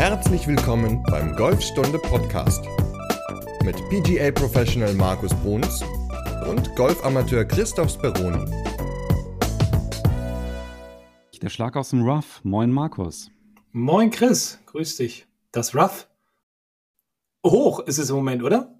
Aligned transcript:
Herzlich 0.00 0.46
willkommen 0.46 1.02
beim 1.10 1.36
Golfstunde 1.36 1.98
Podcast 1.98 2.64
mit 3.62 3.76
PGA 3.90 4.30
Professional 4.30 4.94
Markus 4.94 5.34
Bruns 5.42 5.84
und 6.48 6.74
Golfamateur 6.74 7.44
Christoph 7.44 7.90
Speroni. 7.90 8.50
Der 11.42 11.50
Schlag 11.50 11.76
aus 11.76 11.90
dem 11.90 12.00
Rough. 12.00 12.42
Moin 12.44 12.72
Markus. 12.72 13.30
Moin 13.72 14.08
Chris, 14.08 14.58
grüß 14.64 14.96
dich. 14.96 15.26
Das 15.52 15.74
Rough? 15.74 16.08
Hoch 17.46 17.80
ist 17.80 17.98
es 17.98 18.08
im 18.08 18.16
Moment, 18.16 18.42
oder? 18.42 18.74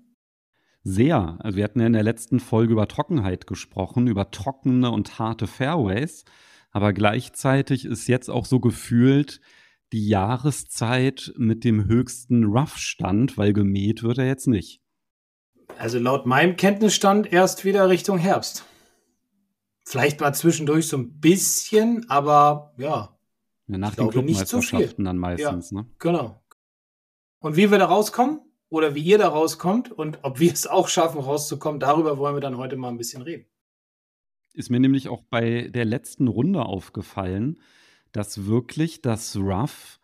Sehr. 0.84 1.37
Also 1.41 1.59
wir 1.59 1.64
hatten 1.64 1.80
ja 1.80 1.87
in 1.87 1.93
der 1.93 2.02
letzten 2.02 2.41
Folge 2.41 2.73
über 2.73 2.89
Trockenheit 2.89 3.46
gesprochen, 3.46 4.07
über 4.07 4.30
trockene 4.30 4.91
und 4.91 5.18
harte 5.18 5.46
Fairways. 5.46 6.25
Aber 6.71 6.95
gleichzeitig 6.95 7.84
ist 7.84 8.09
jetzt 8.09 8.30
auch 8.30 8.46
so 8.46 8.59
gefühlt 8.59 9.43
die 9.93 10.09
Jahreszeit 10.09 11.33
mit 11.37 11.64
dem 11.64 11.87
höchsten 11.87 12.45
Rough-Stand, 12.45 13.37
weil 13.37 13.52
gemäht 13.52 14.02
wird 14.02 14.19
er 14.19 14.27
jetzt 14.27 14.47
nicht. 14.47 14.80
Also 15.78 15.98
laut 15.98 16.27
meinem 16.27 16.56
Kenntnisstand 16.56 17.33
erst 17.33 17.64
wieder 17.64 17.88
Richtung 17.88 18.19
Herbst. 18.19 18.64
Vielleicht 19.84 20.20
mal 20.20 20.34
zwischendurch 20.34 20.87
so 20.88 20.97
ein 20.97 21.19
bisschen, 21.20 22.09
aber 22.09 22.74
ja. 22.77 23.16
ja 23.66 23.78
nach 23.78 23.95
den 23.95 24.11
Clubmeisterschaften 24.11 25.05
so 25.05 25.05
dann 25.05 25.19
meistens, 25.19 25.70
ja, 25.70 25.80
ne? 25.80 25.87
Genau. 25.98 26.45
Und 27.41 27.56
wie 27.56 27.70
wir 27.70 27.78
da 27.78 27.86
rauskommen 27.86 28.41
oder 28.69 28.95
wie 28.95 29.02
ihr 29.02 29.19
da 29.19 29.28
rauskommt 29.28 29.91
und 29.91 30.19
ob 30.22 30.38
wir 30.38 30.52
es 30.52 30.66
auch 30.66 30.88
schaffen, 30.88 31.20
rauszukommen, 31.20 31.80
darüber 31.80 32.19
wollen 32.19 32.36
wir 32.36 32.41
dann 32.41 32.59
heute 32.59 32.77
mal 32.77 32.88
ein 32.88 32.98
bisschen 32.98 33.22
reden. 33.22 33.47
Ist 34.52 34.70
mir 34.70 34.80
nämlich 34.80 35.09
auch 35.09 35.22
bei 35.30 35.69
der 35.69 35.84
letzten 35.84 36.28
Runde 36.28 36.64
aufgefallen, 36.64 37.61
dass 38.12 38.46
wirklich 38.46 39.02
das 39.02 39.37
Rough 39.37 40.00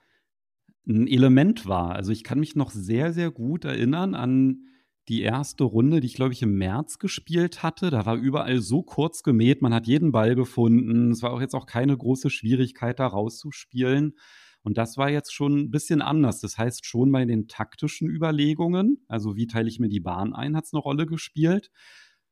ein 0.86 1.06
Element 1.06 1.66
war. 1.66 1.94
Also 1.94 2.12
ich 2.12 2.24
kann 2.24 2.40
mich 2.40 2.54
noch 2.54 2.70
sehr, 2.70 3.12
sehr 3.12 3.30
gut 3.30 3.64
erinnern 3.64 4.14
an 4.14 4.62
die 5.08 5.22
erste 5.22 5.64
Runde, 5.64 6.00
die 6.00 6.06
ich, 6.06 6.14
glaube 6.14 6.32
ich, 6.32 6.42
im 6.42 6.56
März 6.56 6.98
gespielt 6.98 7.62
hatte. 7.62 7.90
Da 7.90 8.06
war 8.06 8.16
überall 8.16 8.60
so 8.60 8.82
kurz 8.82 9.22
gemäht, 9.22 9.62
man 9.62 9.72
hat 9.72 9.86
jeden 9.86 10.10
Ball 10.10 10.34
gefunden. 10.34 11.12
Es 11.12 11.22
war 11.22 11.32
auch 11.32 11.40
jetzt 11.40 11.54
auch 11.54 11.66
keine 11.66 11.96
große 11.96 12.30
Schwierigkeit, 12.30 12.98
da 12.98 13.06
rauszuspielen. 13.06 14.14
Und 14.62 14.78
das 14.78 14.96
war 14.96 15.08
jetzt 15.10 15.32
schon 15.32 15.58
ein 15.58 15.70
bisschen 15.70 16.02
anders. 16.02 16.40
Das 16.40 16.58
heißt, 16.58 16.86
schon 16.86 17.12
bei 17.12 17.24
den 17.24 17.46
taktischen 17.46 18.08
Überlegungen, 18.08 19.04
also 19.06 19.36
wie 19.36 19.46
teile 19.46 19.68
ich 19.68 19.78
mir 19.78 19.88
die 19.88 20.00
Bahn 20.00 20.34
ein, 20.34 20.56
hat 20.56 20.64
es 20.64 20.72
eine 20.72 20.82
Rolle 20.82 21.06
gespielt. 21.06 21.70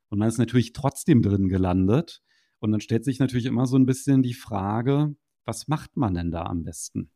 Und 0.09 0.19
man 0.19 0.29
ist 0.29 0.39
natürlich 0.39 0.73
trotzdem 0.73 1.23
drin 1.23 1.49
gelandet. 1.49 2.23
Und 2.59 2.73
dann 2.73 2.81
stellt 2.81 3.05
sich 3.05 3.21
natürlich 3.21 3.47
immer 3.47 3.67
so 3.67 3.77
ein 3.77 3.87
bisschen 3.87 4.23
die 4.23 4.35
Frage, 4.35 5.15
was 5.45 5.69
macht 5.69 5.97
man 5.97 6.15
denn 6.15 6.31
da 6.31 6.43
am 6.43 6.65
besten? 6.65 7.11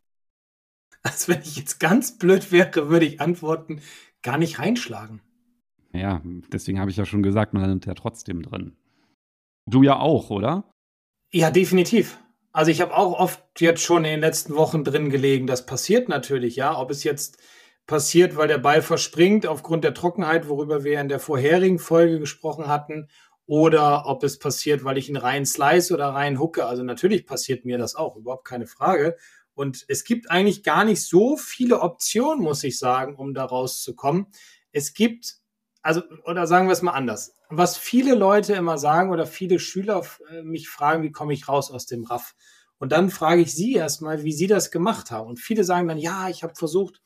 Also 1.03 1.33
wenn 1.33 1.43
ich 1.43 1.57
jetzt 1.57 1.79
ganz 1.79 2.19
blöd 2.19 2.51
wäre, 2.53 2.89
würde 2.89 3.07
ich 3.07 3.20
antworten, 3.20 3.81
gar 4.23 4.39
nicht 4.39 4.59
reinschlagen. 4.59 5.23
Ja, 5.93 6.23
deswegen 6.53 6.81
habe 6.81 6.91
ich 6.91 6.97
ja 6.97 7.07
schon 7.07 7.23
gesagt, 7.23 7.55
man 7.55 7.62
landet 7.62 7.87
ja 7.87 7.95
trotzdem 7.95 8.43
drin. 8.43 8.77
Du 9.67 9.83
ja 9.83 9.98
auch, 9.98 10.31
oder? 10.31 10.73
Ja, 11.33 11.51
definitiv. 11.51 12.19
Also 12.53 12.70
ich 12.70 12.81
habe 12.81 12.97
auch 12.97 13.19
oft 13.19 13.43
jetzt 13.61 13.83
schon 13.83 14.05
in 14.05 14.12
den 14.12 14.20
letzten 14.20 14.55
Wochen 14.55 14.85
drin 14.85 15.11
gelegen. 15.11 15.47
Das 15.47 15.67
passiert 15.67 16.09
natürlich, 16.09 16.57
ja. 16.57 16.79
Ob 16.79 16.91
es 16.91 17.05
jetzt 17.05 17.39
passiert, 17.87 18.37
weil 18.37 18.48
der 18.48 18.59
Ball 18.59 18.83
verspringt 18.83 19.47
aufgrund 19.47 19.85
der 19.85 19.95
Trockenheit, 19.95 20.48
worüber 20.48 20.85
wir 20.85 21.01
in 21.01 21.09
der 21.09 21.20
vorherigen 21.20 21.79
Folge 21.79 22.19
gesprochen 22.19 22.67
hatten, 22.67 23.09
oder 23.49 24.05
ob 24.05 24.25
es 24.25 24.39
passiert, 24.39 24.85
weil 24.85 24.99
ich 24.99 25.09
ihn 25.09 25.17
rein 25.17 25.47
slice 25.47 25.95
oder 25.95 26.09
rein 26.11 26.39
hucke. 26.39 26.67
Also 26.67 26.83
natürlich 26.83 27.25
passiert 27.25 27.65
mir 27.65 27.79
das 27.79 27.95
auch, 27.95 28.15
überhaupt 28.15 28.47
keine 28.47 28.67
Frage. 28.67 29.17
Und 29.55 29.87
es 29.89 30.05
gibt 30.05 30.31
eigentlich 30.31 30.63
gar 30.63 30.85
nicht 30.85 31.03
so 31.03 31.39
viele 31.39 31.81
Optionen, 31.81 32.45
muss 32.45 32.63
ich 32.63 32.79
sagen, 32.79 33.17
um 33.17 33.33
da 33.33 33.47
rauszukommen. 33.47 34.27
Es 34.71 34.93
gibt, 34.93 35.37
also, 35.81 36.03
oder 36.27 36.47
sagen 36.47 36.69
wir 36.69 36.75
es 36.75 36.83
mal 36.83 36.93
anders. 36.93 37.35
Was 37.48 37.79
viele 37.79 38.14
Leute 38.14 38.53
immer 38.53 38.77
sagen 38.77 39.11
oder 39.11 39.27
viele 39.27 39.58
Schüler 39.58 40.05
äh, 40.31 40.42
mich 40.42 40.69
fragen, 40.69 41.03
wie 41.03 41.11
komme 41.11 41.33
ich 41.33 41.48
raus 41.48 41.70
aus 41.70 41.87
dem 41.87 42.05
Raff? 42.05 42.35
Und 42.77 42.92
dann 42.92 43.08
frage 43.08 43.41
ich 43.41 43.55
sie 43.55 43.73
erstmal, 43.73 44.25
wie 44.25 44.33
sie 44.33 44.47
das 44.47 44.70
gemacht 44.70 45.11
haben. 45.11 45.27
Und 45.27 45.41
viele 45.41 45.64
sagen 45.64 45.89
dann, 45.89 45.98
ja, 45.98 46.29
ich 46.29 46.42
habe 46.42 46.55
versucht, 46.55 47.01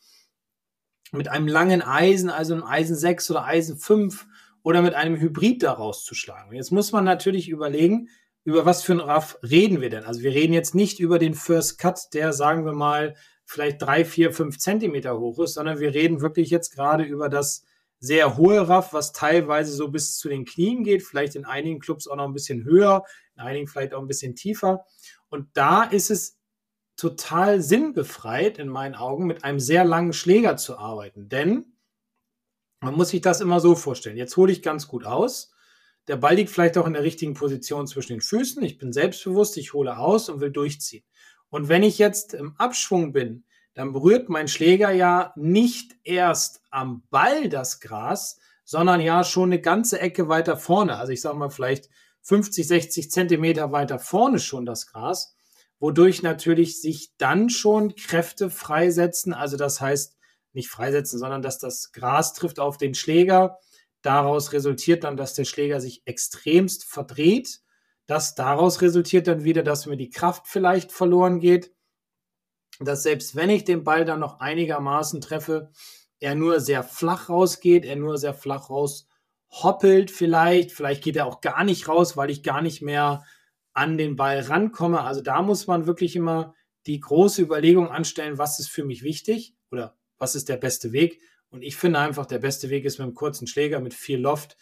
mit 1.13 1.29
einem 1.29 1.47
langen 1.47 1.83
Eisen, 1.83 2.31
also 2.31 2.55
einem 2.55 2.65
Eisen 2.65 2.97
6 2.97 3.31
oder 3.31 3.45
Eisen 3.45 3.79
5 3.79 4.27
oder 4.63 4.83
mit 4.83 4.95
einem 4.95 5.17
Hybrid 5.17 5.63
da 5.63 5.73
rauszuschlagen. 5.73 6.55
Jetzt 6.55 6.73
muss 6.73 6.93
man 6.93 7.05
natürlich 7.05 7.49
überlegen, 7.49 8.09
über 8.45 8.67
was 8.67 8.83
für 8.83 8.93
ein 8.93 9.01
Raff 9.01 9.39
reden 9.43 9.81
wir 9.81 9.91
denn? 9.91 10.05
Also 10.05 10.23
wir 10.23 10.33
reden 10.33 10.53
jetzt 10.53 10.75
nicht 10.75 10.99
über 10.99 11.19
den 11.19 11.35
First 11.35 11.79
Cut, 11.79 12.13
der, 12.13 12.33
sagen 12.33 12.65
wir 12.65 12.73
mal, 12.73 13.15
vielleicht 13.45 13.83
drei, 13.83 14.05
vier, 14.05 14.33
fünf 14.33 14.59
Zentimeter 14.59 15.19
hoch 15.19 15.39
ist, 15.41 15.55
sondern 15.55 15.79
wir 15.79 15.95
reden 15.95 16.21
wirklich 16.21 16.51
jetzt 16.51 16.75
gerade 16.75 17.05
über 17.05 17.29
das 17.29 17.65
sehr 18.01 18.37
hohe 18.37 18.69
Raff, 18.69 18.93
was 18.93 19.13
teilweise 19.13 19.73
so 19.73 19.89
bis 19.89 20.19
zu 20.19 20.29
den 20.29 20.45
Knien 20.45 20.83
geht, 20.83 21.05
vielleicht 21.05 21.37
in 21.37 21.45
einigen 21.45 21.79
Clubs 21.79 22.09
auch 22.09 22.17
noch 22.17 22.25
ein 22.25 22.33
bisschen 22.33 22.65
höher, 22.65 23.05
in 23.37 23.43
einigen 23.43 23.69
vielleicht 23.69 23.95
auch 23.95 24.01
ein 24.01 24.09
bisschen 24.09 24.35
tiefer. 24.35 24.85
Und 25.29 25.49
da 25.55 25.85
ist 25.85 26.11
es 26.11 26.37
total 26.97 27.63
sinnbefreit 27.63 28.59
in 28.59 28.69
meinen 28.69 28.97
Augen, 28.97 29.27
mit 29.27 29.45
einem 29.45 29.61
sehr 29.61 29.85
langen 29.85 30.13
Schläger 30.13 30.57
zu 30.57 30.79
arbeiten. 30.79 31.29
Denn 31.29 31.72
man 32.83 32.95
muss 32.95 33.11
sich 33.11 33.21
das 33.21 33.41
immer 33.41 33.61
so 33.61 33.75
vorstellen. 33.75 34.17
Jetzt 34.17 34.37
hole 34.37 34.53
ich 34.53 34.63
ganz 34.63 34.89
gut 34.89 35.05
aus. 35.05 35.53
Der 36.09 36.17
Ball 36.17 36.35
liegt 36.35 36.51
vielleicht 36.51 36.77
auch 36.77 36.87
in 36.87 36.95
der 36.95 37.05
richtigen 37.05 37.35
Position 37.35 37.87
zwischen 37.87 38.15
den 38.15 38.21
Füßen. 38.21 38.63
Ich 38.63 38.77
bin 38.77 38.93
selbstbewusst, 38.93 39.57
ich 39.57 39.73
hole 39.73 39.97
aus 39.97 40.29
und 40.29 40.41
will 40.41 40.51
durchziehen. 40.51 41.05
Und 41.49 41.69
wenn 41.69 41.83
ich 41.83 41.99
jetzt 41.99 42.35
im 42.35 42.55
Abschwung 42.57 43.13
bin, 43.13 43.45
dann 43.75 43.93
berührt 43.93 44.29
mein 44.29 44.49
Schläger 44.49 44.91
ja 44.91 45.33
nicht 45.37 45.95
erst 46.05 46.61
am 46.71 47.05
Ball 47.11 47.49
das 47.49 47.81
Gras, 47.81 48.39
sondern 48.65 49.01
ja 49.01 49.25
schon 49.25 49.51
eine 49.51 49.61
ganze 49.61 50.01
Ecke 50.01 50.29
weiter 50.29 50.57
vorne. 50.57 50.97
Also 50.97 51.13
ich 51.13 51.21
sage 51.21 51.39
mal 51.39 51.51
vielleicht 51.51 51.89
50, 52.23 52.67
60 52.67 53.11
Zentimeter 53.11 53.73
weiter 53.73 53.99
vorne 53.99 54.39
schon 54.39 54.67
das 54.67 54.87
Gras 54.87 55.37
wodurch 55.83 56.23
natürlich 56.23 56.81
sich 56.81 57.11
dann 57.19 57.51
schon 57.51 57.97
Kräfte 57.97 58.51
freisetzen. 58.51 59.35
Also 59.35 59.57
das 59.57 59.81
heißt, 59.81 60.17
nicht 60.55 60.69
freisetzen, 60.69 61.19
sondern 61.19 61.43
dass 61.43 61.59
das 61.59 61.93
Gras 61.93 62.35
trifft 62.35 62.61
auf 62.61 62.77
den 62.77 62.95
Schläger. 62.95 63.59
Daraus 64.03 64.53
resultiert 64.53 65.05
dann, 65.05 65.17
dass 65.17 65.35
der 65.35 65.45
Schläger 65.45 65.81
sich 65.81 66.03
extremst 66.07 66.85
verdreht. 66.85 67.61
Das 68.07 68.35
daraus 68.35 68.83
resultiert 68.83 69.27
dann 69.29 69.45
wieder, 69.45 69.63
dass 69.63 69.87
mir 69.87 69.97
die 69.97 70.11
Kraft 70.11 70.47
vielleicht 70.47 70.93
verloren 70.93 71.39
geht. 71.39 71.73
Dass 72.81 73.03
selbst 73.03 73.37
wenn 73.37 73.51
ich 73.51 73.65
den 73.65 73.85
Ball 73.85 74.05
dann 74.05 74.21
noch 74.21 74.41
einigermaßen 74.41 75.21
treffe, 75.21 75.71
er 76.19 76.35
nur 76.35 76.61
sehr 76.61 76.83
flach 76.83 77.29
rausgeht, 77.29 77.85
er 77.85 77.97
nur 77.97 78.19
sehr 78.19 78.35
flach 78.35 78.71
raus 78.71 79.07
hoppelt 79.51 80.11
vielleicht. 80.11 80.73
Vielleicht 80.73 81.05
geht 81.05 81.17
er 81.17 81.27
auch 81.27 81.41
gar 81.41 81.65
nicht 81.65 81.89
raus, 81.89 82.17
weil 82.17 82.31
ich 82.31 82.43
gar 82.43 82.63
nicht 82.63 82.83
mehr 82.83 83.25
an 83.75 83.99
den 83.99 84.17
Ball 84.17 84.41
rankomme. 84.41 85.03
Also 85.03 85.21
da 85.21 85.43
muss 85.43 85.67
man 85.67 85.87
wirklich 85.87 86.17
immer 86.17 86.55
die 86.87 87.01
große 87.01 87.43
Überlegung 87.43 87.89
anstellen, 87.89 88.39
was 88.39 88.59
ist 88.59 88.69
für 88.69 88.85
mich 88.85 89.03
wichtig 89.03 89.55
oder 89.71 89.97
was 90.23 90.37
ist 90.37 90.49
der 90.49 90.57
beste 90.57 90.93
Weg. 90.93 91.21
Und 91.51 91.63
ich 91.63 91.77
finde 91.77 91.99
einfach, 91.99 92.27
der 92.27 92.39
beste 92.39 92.71
Weg 92.71 92.85
ist 92.85 92.99
mit 92.99 93.07
einem 93.07 93.15
kurzen 93.15 93.49
Schläger, 93.49 93.81
mit 93.81 93.93
viel 93.93 94.21
Loft, 94.21 94.57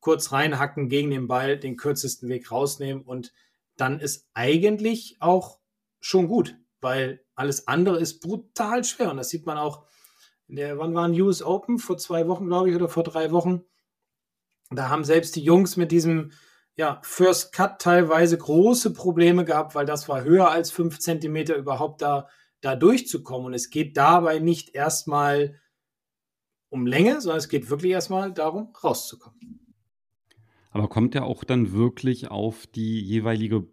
kurz 0.00 0.32
reinhacken 0.32 0.88
gegen 0.88 1.10
den 1.10 1.28
Ball, 1.28 1.58
den 1.58 1.76
kürzesten 1.76 2.30
Weg 2.30 2.50
rausnehmen 2.50 3.02
und 3.02 3.32
dann 3.76 4.00
ist 4.00 4.26
eigentlich 4.32 5.18
auch 5.20 5.58
schon 6.00 6.28
gut, 6.28 6.56
weil 6.80 7.24
alles 7.34 7.68
andere 7.68 7.98
ist 7.98 8.20
brutal 8.20 8.84
schwer. 8.84 9.10
Und 9.10 9.18
das 9.18 9.28
sieht 9.28 9.44
man 9.44 9.58
auch 9.58 9.84
in 10.48 10.56
der, 10.56 10.78
wann 10.78 10.94
waren 10.94 11.18
US 11.20 11.42
Open? 11.42 11.78
Vor 11.78 11.98
zwei 11.98 12.26
Wochen, 12.26 12.46
glaube 12.46 12.70
ich, 12.70 12.74
oder 12.74 12.88
vor 12.88 13.04
drei 13.04 13.32
Wochen. 13.32 13.64
Da 14.70 14.88
haben 14.88 15.04
selbst 15.04 15.36
die 15.36 15.44
Jungs 15.44 15.76
mit 15.76 15.92
diesem 15.92 16.32
ja, 16.74 17.00
First 17.02 17.52
Cut 17.52 17.80
teilweise 17.80 18.38
große 18.38 18.94
Probleme 18.94 19.44
gehabt, 19.44 19.74
weil 19.74 19.84
das 19.84 20.08
war 20.08 20.24
höher 20.24 20.50
als 20.50 20.70
fünf 20.70 20.98
Zentimeter 21.00 21.56
überhaupt 21.56 22.00
da, 22.00 22.28
da 22.62 22.76
durchzukommen. 22.76 23.48
Und 23.48 23.54
es 23.54 23.68
geht 23.68 23.96
dabei 23.96 24.38
nicht 24.38 24.74
erstmal 24.74 25.60
um 26.70 26.86
Länge, 26.86 27.20
sondern 27.20 27.38
es 27.38 27.50
geht 27.50 27.68
wirklich 27.68 27.92
erstmal 27.92 28.32
darum, 28.32 28.72
rauszukommen. 28.82 29.76
Aber 30.70 30.88
kommt 30.88 31.14
ja 31.14 31.24
auch 31.24 31.44
dann 31.44 31.72
wirklich 31.72 32.30
auf 32.30 32.66
die 32.66 32.98
jeweilige 33.00 33.68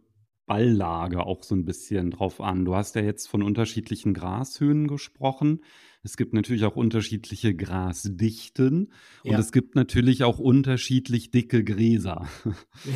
Balllage 0.48 1.26
auch 1.26 1.44
so 1.44 1.56
ein 1.56 1.64
bisschen 1.64 2.12
drauf 2.12 2.42
an. 2.42 2.66
Du 2.66 2.76
hast 2.76 2.96
ja 2.96 3.02
jetzt 3.04 3.28
von 3.28 3.44
unterschiedlichen 3.44 4.14
Grashöhen 4.14 4.88
gesprochen. 4.88 5.64
Es 6.02 6.18
gibt 6.18 6.34
natürlich 6.34 6.66
auch 6.66 6.76
unterschiedliche 6.76 7.56
Grasdichten 7.56 8.92
und 9.24 9.32
ja. 9.32 9.38
es 9.38 9.52
gibt 9.52 9.76
natürlich 9.76 10.24
auch 10.24 10.40
unterschiedlich 10.40 11.30
dicke 11.30 11.64
Gräser. 11.64 12.28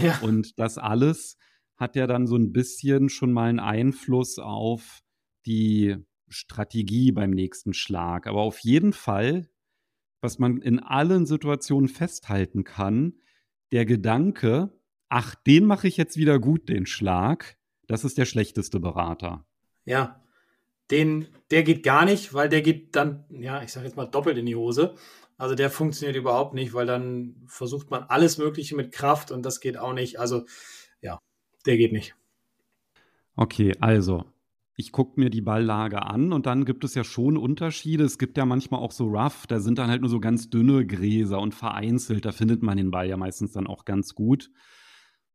Ja. 0.02 0.20
Und 0.22 0.58
das 0.58 0.78
alles 0.78 1.38
hat 1.76 1.96
ja 1.96 2.08
dann 2.08 2.28
so 2.28 2.36
ein 2.38 2.52
bisschen 2.52 3.10
schon 3.10 3.32
mal 3.32 3.50
einen 3.50 3.60
Einfluss 3.60 4.40
auf 4.40 5.03
die 5.46 5.98
Strategie 6.30 7.12
beim 7.12 7.32
nächsten 7.32 7.74
Schlag. 7.74 8.28
Aber 8.28 8.42
auf 8.42 8.60
jeden 8.60 8.94
Fall, 8.94 9.50
was 10.22 10.40
man 10.40 10.62
in 10.62 10.80
allen 10.80 11.26
Situationen 11.26 11.90
festhalten 11.90 12.64
kann, 12.64 13.14
der 13.72 13.86
Gedanke, 13.86 14.72
ach, 15.10 15.36
den 15.36 15.66
mache 15.66 15.88
ich 15.88 15.98
jetzt 15.98 16.18
wieder 16.18 16.40
gut, 16.40 16.70
den 16.70 16.86
Schlag, 16.86 17.58
das 17.88 18.04
ist 18.04 18.18
der 18.18 18.26
schlechteste 18.26 18.80
Berater. 18.80 19.46
Ja, 19.86 20.24
den, 20.92 21.28
der 21.52 21.64
geht 21.64 21.84
gar 21.84 22.06
nicht, 22.06 22.34
weil 22.34 22.50
der 22.50 22.62
geht 22.62 22.96
dann, 22.96 23.26
ja, 23.30 23.62
ich 23.64 23.72
sage 23.72 23.86
jetzt 23.86 23.96
mal 23.96 24.06
doppelt 24.06 24.38
in 24.38 24.46
die 24.46 24.56
Hose. 24.56 24.96
Also 25.38 25.56
der 25.56 25.70
funktioniert 25.70 26.16
überhaupt 26.16 26.54
nicht, 26.54 26.74
weil 26.74 26.86
dann 26.86 27.44
versucht 27.48 27.90
man 27.90 28.04
alles 28.04 28.38
Mögliche 28.38 28.76
mit 28.76 28.92
Kraft 28.92 29.32
und 29.32 29.44
das 29.44 29.60
geht 29.60 29.78
auch 29.78 29.94
nicht. 29.94 30.20
Also 30.20 30.46
ja, 31.02 31.20
der 31.66 31.78
geht 31.78 31.92
nicht. 31.92 32.16
Okay, 33.36 33.74
also 33.80 34.26
ich 34.76 34.92
gucke 34.92 35.20
mir 35.20 35.30
die 35.30 35.42
Balllage 35.42 36.04
an 36.04 36.34
und 36.34 36.46
dann 36.46 36.66
gibt 36.66 36.84
es 36.84 36.96
ja 36.96 37.04
schon 37.04 37.38
Unterschiede. 37.38 38.04
Es 38.04 38.18
gibt 38.18 38.38
ja 38.38 38.46
manchmal 38.46 38.82
auch 38.82 38.92
so 38.92 39.06
Rough, 39.06 39.46
da 39.48 39.60
sind 39.60 39.78
dann 39.78 39.90
halt 39.90 40.02
nur 40.02 40.10
so 40.10 40.20
ganz 40.20 40.50
dünne 40.50 40.86
Gräser 40.86 41.40
und 41.40 41.54
vereinzelt. 41.54 42.26
Da 42.26 42.32
findet 42.32 42.64
man 42.64 42.78
den 42.78 42.90
Ball 42.90 43.08
ja 43.08 43.18
meistens 43.18 43.52
dann 43.52 43.68
auch 43.68 43.86
ganz 43.86 44.16
gut. 44.16 44.50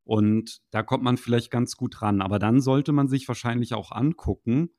Und 0.03 0.59
da 0.71 0.83
kommt 0.83 1.03
man 1.03 1.17
vielleicht 1.17 1.51
ganz 1.51 1.77
gut 1.77 2.01
ran. 2.01 2.21
Aber 2.21 2.39
dann 2.39 2.59
sollte 2.61 2.91
man 2.91 3.07
sich 3.07 3.27
wahrscheinlich 3.27 3.73
auch 3.73 3.91
angucken, 3.91 4.71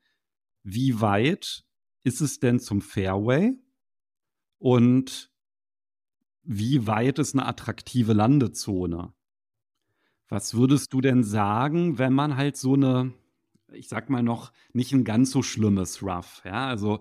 wie 0.63 1.01
weit 1.01 1.65
ist 2.03 2.21
es 2.21 2.41
denn 2.41 2.61
zum 2.61 2.81
Fairway 2.81 3.55
und 4.59 5.31
wie 6.43 6.87
weit 6.87 7.19
ist 7.19 7.35
eine 7.35 7.47
attraktive 7.47 8.13
Landezone? 8.13 9.15
Was 10.29 10.55
würdest 10.55 10.93
du 10.93 11.01
denn 11.01 11.25
sagen, 11.25 11.99
wenn 11.99 12.13
man 12.13 12.37
halt 12.37 12.57
so 12.57 12.75
eine, 12.75 13.13
ich 13.73 13.89
sag 13.89 14.11
mal 14.11 14.23
noch, 14.23 14.53
nicht 14.73 14.93
ein 14.93 15.05
ganz 15.05 15.31
so 15.31 15.43
schlimmes 15.43 16.03
Rough, 16.03 16.43
ja, 16.45 16.67
also 16.67 17.01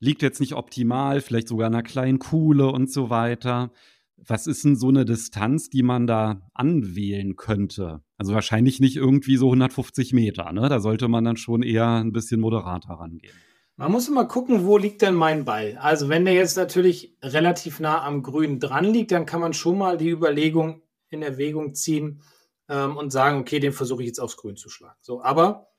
liegt 0.00 0.22
jetzt 0.22 0.40
nicht 0.40 0.54
optimal, 0.54 1.20
vielleicht 1.20 1.48
sogar 1.48 1.68
in 1.68 1.74
einer 1.74 1.82
kleinen 1.82 2.18
Kuhle 2.18 2.68
und 2.68 2.90
so 2.90 3.10
weiter. 3.10 3.70
Was 4.16 4.46
ist 4.46 4.64
denn 4.64 4.76
so 4.76 4.88
eine 4.88 5.04
Distanz, 5.04 5.70
die 5.70 5.82
man 5.82 6.06
da 6.06 6.42
anwählen 6.52 7.36
könnte? 7.36 8.02
Also 8.18 8.34
wahrscheinlich 8.34 8.80
nicht 8.80 8.96
irgendwie 8.96 9.36
so 9.36 9.46
150 9.46 10.12
Meter, 10.12 10.52
ne? 10.52 10.68
Da 10.68 10.80
sollte 10.80 11.08
man 11.08 11.24
dann 11.24 11.36
schon 11.36 11.62
eher 11.62 11.86
ein 11.86 12.12
bisschen 12.12 12.40
moderater 12.40 12.94
rangehen. 12.94 13.32
Man 13.76 13.92
muss 13.92 14.08
immer 14.08 14.26
gucken, 14.26 14.66
wo 14.66 14.76
liegt 14.76 15.00
denn 15.00 15.14
mein 15.14 15.46
Ball? 15.46 15.78
Also 15.80 16.10
wenn 16.10 16.26
der 16.26 16.34
jetzt 16.34 16.58
natürlich 16.58 17.16
relativ 17.22 17.80
nah 17.80 18.04
am 18.04 18.22
Grün 18.22 18.60
dran 18.60 18.84
liegt, 18.84 19.10
dann 19.10 19.24
kann 19.24 19.40
man 19.40 19.54
schon 19.54 19.78
mal 19.78 19.96
die 19.96 20.10
Überlegung 20.10 20.82
in 21.08 21.22
Erwägung 21.22 21.74
ziehen 21.74 22.20
ähm, 22.68 22.98
und 22.98 23.10
sagen, 23.10 23.40
okay, 23.40 23.58
den 23.58 23.72
versuche 23.72 24.02
ich 24.02 24.08
jetzt 24.08 24.20
aufs 24.20 24.36
Grün 24.36 24.56
zu 24.56 24.68
schlagen. 24.68 24.98
So, 25.00 25.22
aber 25.22 25.69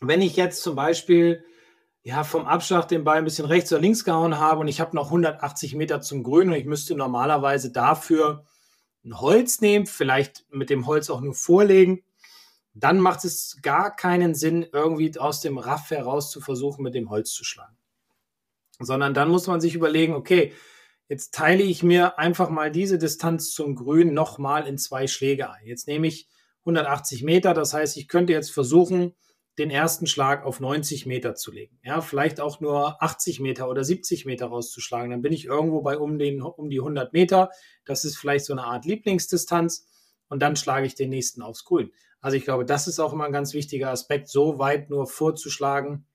wenn 0.00 0.22
ich 0.22 0.36
jetzt 0.36 0.62
zum 0.62 0.76
Beispiel 0.76 1.44
ja, 2.02 2.24
vom 2.24 2.46
Abschlag 2.46 2.88
den 2.88 3.04
Ball 3.04 3.18
ein 3.18 3.24
bisschen 3.24 3.44
rechts 3.44 3.72
oder 3.72 3.82
links 3.82 4.04
gehauen 4.04 4.38
habe 4.38 4.60
und 4.60 4.68
ich 4.68 4.80
habe 4.80 4.96
noch 4.96 5.06
180 5.06 5.74
Meter 5.74 6.00
zum 6.00 6.22
Grün 6.22 6.48
und 6.48 6.54
ich 6.54 6.64
müsste 6.64 6.94
normalerweise 6.94 7.70
dafür 7.70 8.44
ein 9.04 9.20
Holz 9.20 9.60
nehmen, 9.60 9.86
vielleicht 9.86 10.44
mit 10.50 10.70
dem 10.70 10.86
Holz 10.86 11.10
auch 11.10 11.20
nur 11.20 11.34
vorlegen, 11.34 12.02
dann 12.74 13.00
macht 13.00 13.24
es 13.24 13.58
gar 13.62 13.94
keinen 13.94 14.34
Sinn, 14.34 14.66
irgendwie 14.72 15.18
aus 15.18 15.40
dem 15.40 15.58
Raff 15.58 15.90
heraus 15.90 16.30
zu 16.30 16.40
versuchen, 16.40 16.82
mit 16.82 16.94
dem 16.94 17.10
Holz 17.10 17.32
zu 17.32 17.44
schlagen. 17.44 17.76
Sondern 18.78 19.12
dann 19.12 19.28
muss 19.28 19.46
man 19.46 19.60
sich 19.60 19.74
überlegen, 19.74 20.14
okay, 20.14 20.52
jetzt 21.08 21.34
teile 21.34 21.62
ich 21.62 21.82
mir 21.82 22.18
einfach 22.18 22.48
mal 22.48 22.70
diese 22.70 22.96
Distanz 22.96 23.52
zum 23.52 23.74
Grün 23.74 24.14
nochmal 24.14 24.66
in 24.66 24.78
zwei 24.78 25.06
Schläge 25.06 25.50
ein. 25.50 25.66
Jetzt 25.66 25.86
nehme 25.86 26.06
ich 26.06 26.28
180 26.60 27.24
Meter, 27.24 27.52
das 27.52 27.74
heißt, 27.74 27.96
ich 27.96 28.08
könnte 28.08 28.32
jetzt 28.32 28.52
versuchen, 28.52 29.14
den 29.58 29.70
ersten 29.70 30.06
Schlag 30.06 30.44
auf 30.44 30.60
90 30.60 31.06
Meter 31.06 31.34
zu 31.34 31.52
legen. 31.52 31.78
Ja, 31.82 32.00
vielleicht 32.00 32.40
auch 32.40 32.60
nur 32.60 33.02
80 33.02 33.40
Meter 33.40 33.68
oder 33.68 33.84
70 33.84 34.24
Meter 34.24 34.46
rauszuschlagen. 34.46 35.10
Dann 35.10 35.22
bin 35.22 35.32
ich 35.32 35.44
irgendwo 35.44 35.82
bei 35.82 35.98
um, 35.98 36.18
den, 36.18 36.40
um 36.40 36.70
die 36.70 36.78
100 36.78 37.12
Meter. 37.12 37.50
Das 37.84 38.04
ist 38.04 38.16
vielleicht 38.16 38.44
so 38.44 38.52
eine 38.52 38.64
Art 38.64 38.84
Lieblingsdistanz. 38.84 39.86
Und 40.28 40.40
dann 40.40 40.56
schlage 40.56 40.86
ich 40.86 40.94
den 40.94 41.10
nächsten 41.10 41.42
aufs 41.42 41.64
Grün. 41.64 41.90
Also 42.20 42.36
ich 42.36 42.44
glaube, 42.44 42.64
das 42.64 42.86
ist 42.86 43.00
auch 43.00 43.12
immer 43.12 43.24
ein 43.24 43.32
ganz 43.32 43.54
wichtiger 43.54 43.90
Aspekt, 43.90 44.28
so 44.28 44.58
weit 44.58 44.90
nur 44.90 45.06
vorzuschlagen, 45.06 46.06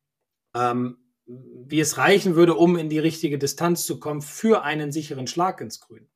ähm, 0.54 0.98
wie 1.26 1.80
es 1.80 1.98
reichen 1.98 2.36
würde, 2.36 2.54
um 2.54 2.78
in 2.78 2.90
die 2.90 3.00
richtige 3.00 3.38
Distanz 3.38 3.86
zu 3.86 4.00
kommen 4.00 4.22
für 4.22 4.64
einen 4.64 4.92
sicheren 4.92 5.28
Schlag 5.28 5.60
ins 5.62 5.80
Grün. 5.82 6.08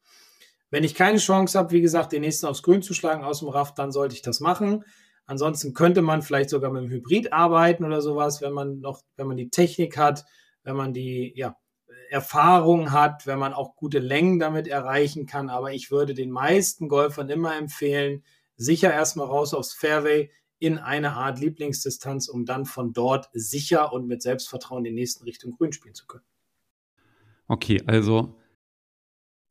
Wenn 0.69 0.83
ich 0.83 0.93
keine 0.93 1.17
Chance 1.17 1.57
habe, 1.57 1.71
wie 1.71 1.81
gesagt, 1.81 2.11
den 2.11 2.21
nächsten 2.21 2.45
aufs 2.45 2.61
Grün 2.61 2.83
zu 2.83 2.93
schlagen 2.93 3.23
aus 3.23 3.39
dem 3.39 3.49
Raff, 3.49 3.73
dann 3.73 3.91
sollte 3.91 4.13
ich 4.13 4.21
das 4.21 4.39
machen. 4.39 4.85
Ansonsten 5.29 5.75
könnte 5.75 6.01
man 6.01 6.23
vielleicht 6.23 6.49
sogar 6.49 6.71
mit 6.71 6.81
dem 6.81 6.89
Hybrid 6.89 7.33
arbeiten 7.33 7.85
oder 7.85 8.01
sowas, 8.01 8.41
wenn 8.41 8.51
man 8.51 8.79
noch, 8.79 9.03
wenn 9.15 9.27
man 9.27 9.37
die 9.37 9.51
Technik 9.51 9.95
hat, 9.95 10.25
wenn 10.63 10.75
man 10.75 10.91
die 10.91 11.33
ja, 11.35 11.55
Erfahrung 12.09 12.91
hat, 12.91 13.27
wenn 13.27 13.37
man 13.37 13.53
auch 13.53 13.75
gute 13.75 13.99
Längen 13.99 14.39
damit 14.39 14.67
erreichen 14.67 15.27
kann. 15.27 15.51
Aber 15.51 15.71
ich 15.71 15.91
würde 15.91 16.15
den 16.15 16.31
meisten 16.31 16.89
Golfern 16.89 17.29
immer 17.29 17.55
empfehlen, 17.55 18.23
sicher 18.57 18.91
erstmal 18.91 19.27
raus 19.27 19.53
aufs 19.53 19.71
Fairway 19.71 20.31
in 20.57 20.79
eine 20.79 21.13
Art 21.13 21.39
Lieblingsdistanz, 21.39 22.27
um 22.27 22.47
dann 22.47 22.65
von 22.65 22.91
dort 22.91 23.29
sicher 23.31 23.93
und 23.93 24.07
mit 24.07 24.23
Selbstvertrauen 24.23 24.83
die 24.83 24.89
nächsten 24.89 25.25
Richtung 25.25 25.51
Grün 25.51 25.73
spielen 25.73 25.93
zu 25.93 26.07
können. 26.07 26.25
Okay, 27.47 27.83
also 27.85 28.35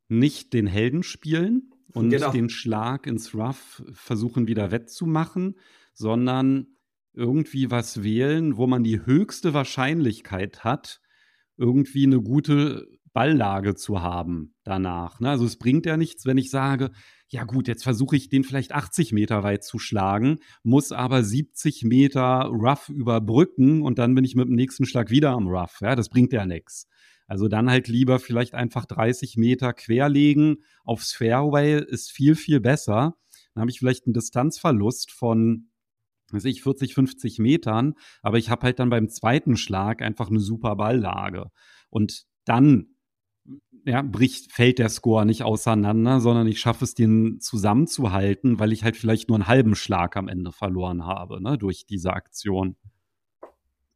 nicht 0.09 0.51
den 0.51 0.67
Helden 0.67 1.03
spielen, 1.03 1.73
und 1.93 2.09
genau. 2.09 2.31
den 2.31 2.49
Schlag 2.49 3.07
ins 3.07 3.33
Rough 3.33 3.83
versuchen 3.91 4.47
wieder 4.47 4.71
wettzumachen, 4.71 5.55
sondern 5.93 6.67
irgendwie 7.13 7.71
was 7.71 8.03
wählen, 8.03 8.57
wo 8.57 8.67
man 8.67 8.83
die 8.83 9.05
höchste 9.05 9.53
Wahrscheinlichkeit 9.53 10.63
hat, 10.63 11.01
irgendwie 11.57 12.05
eine 12.05 12.21
gute 12.21 12.87
Balllage 13.11 13.75
zu 13.75 14.01
haben 14.01 14.53
danach. 14.63 15.19
Ne? 15.19 15.29
Also 15.29 15.45
es 15.45 15.57
bringt 15.57 15.85
ja 15.85 15.97
nichts, 15.97 16.25
wenn 16.25 16.37
ich 16.37 16.51
sage, 16.51 16.91
ja 17.27 17.43
gut, 17.43 17.67
jetzt 17.67 17.83
versuche 17.83 18.15
ich 18.15 18.29
den 18.29 18.43
vielleicht 18.43 18.71
80 18.71 19.11
Meter 19.11 19.43
weit 19.43 19.63
zu 19.63 19.79
schlagen, 19.79 20.39
muss 20.63 20.91
aber 20.91 21.23
70 21.23 21.83
Meter 21.83 22.45
Rough 22.45 22.89
überbrücken 22.89 23.81
und 23.81 23.99
dann 23.99 24.15
bin 24.15 24.23
ich 24.23 24.35
mit 24.35 24.47
dem 24.47 24.55
nächsten 24.55 24.85
Schlag 24.85 25.09
wieder 25.09 25.31
am 25.31 25.47
Rough. 25.47 25.81
Ja, 25.81 25.95
das 25.95 26.09
bringt 26.09 26.33
ja 26.33 26.45
nichts. 26.45 26.87
Also 27.29 27.47
dann 27.47 27.69
halt 27.69 27.87
lieber 27.87 28.19
vielleicht 28.19 28.55
einfach 28.55 28.85
30 28.85 29.37
Meter 29.37 29.71
querlegen 29.71 30.63
aufs 30.83 31.13
Fairway 31.13 31.79
ist 31.79 32.11
viel, 32.11 32.35
viel 32.35 32.59
besser. 32.59 33.15
Dann 33.53 33.61
habe 33.61 33.71
ich 33.71 33.77
vielleicht 33.77 34.07
einen 34.07 34.13
Distanzverlust 34.13 35.11
von, 35.11 35.69
weiß 36.31 36.45
ich, 36.45 36.63
40, 36.63 36.95
50 36.95 37.37
Metern, 37.37 37.93
aber 38.23 38.39
ich 38.39 38.49
habe 38.49 38.63
halt 38.63 38.79
dann 38.79 38.89
beim 38.89 39.09
zweiten 39.09 39.57
Schlag 39.57 40.01
einfach 40.01 40.29
eine 40.29 40.39
super 40.39 40.75
Balllage. 40.75 41.51
Und 41.91 42.25
dann 42.45 42.95
ja, 43.85 44.01
bricht, 44.01 44.51
fällt 44.51 44.79
der 44.79 44.89
Score 44.89 45.23
nicht 45.23 45.43
auseinander, 45.43 46.21
sondern 46.21 46.47
ich 46.47 46.59
schaffe 46.59 46.83
es, 46.83 46.95
den 46.95 47.39
zusammenzuhalten, 47.39 48.59
weil 48.59 48.71
ich 48.71 48.83
halt 48.83 48.97
vielleicht 48.97 49.29
nur 49.29 49.37
einen 49.37 49.47
halben 49.47 49.75
Schlag 49.75 50.17
am 50.17 50.27
Ende 50.27 50.51
verloren 50.51 51.05
habe, 51.05 51.41
ne, 51.43 51.59
durch 51.59 51.85
diese 51.85 52.11
Aktion. 52.11 52.75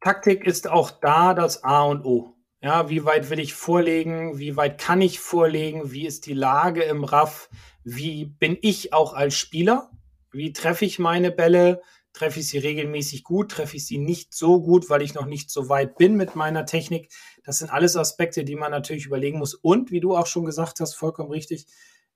Taktik 0.00 0.44
ist 0.44 0.70
auch 0.70 0.92
da 0.92 1.34
das 1.34 1.64
A 1.64 1.82
und 1.82 2.04
O. 2.04 2.34
Ja, 2.64 2.88
wie 2.88 3.04
weit 3.04 3.28
will 3.28 3.40
ich 3.40 3.52
vorlegen? 3.52 4.38
Wie 4.38 4.56
weit 4.56 4.80
kann 4.80 5.02
ich 5.02 5.20
vorlegen? 5.20 5.92
Wie 5.92 6.06
ist 6.06 6.24
die 6.24 6.32
Lage 6.32 6.82
im 6.82 7.04
Raff? 7.04 7.50
Wie 7.84 8.24
bin 8.24 8.56
ich 8.62 8.94
auch 8.94 9.12
als 9.12 9.34
Spieler? 9.34 9.90
Wie 10.32 10.50
treffe 10.54 10.86
ich 10.86 10.98
meine 10.98 11.30
Bälle? 11.30 11.82
Treffe 12.14 12.40
ich 12.40 12.48
sie 12.48 12.56
regelmäßig 12.56 13.22
gut? 13.22 13.50
Treffe 13.50 13.76
ich 13.76 13.84
sie 13.86 13.98
nicht 13.98 14.32
so 14.32 14.62
gut, 14.62 14.88
weil 14.88 15.02
ich 15.02 15.12
noch 15.12 15.26
nicht 15.26 15.50
so 15.50 15.68
weit 15.68 15.98
bin 15.98 16.16
mit 16.16 16.36
meiner 16.36 16.64
Technik? 16.64 17.12
Das 17.44 17.58
sind 17.58 17.70
alles 17.70 17.98
Aspekte, 17.98 18.44
die 18.44 18.56
man 18.56 18.70
natürlich 18.70 19.04
überlegen 19.04 19.40
muss. 19.40 19.52
Und 19.52 19.90
wie 19.90 20.00
du 20.00 20.16
auch 20.16 20.26
schon 20.26 20.46
gesagt 20.46 20.80
hast, 20.80 20.94
vollkommen 20.94 21.30
richtig, 21.30 21.66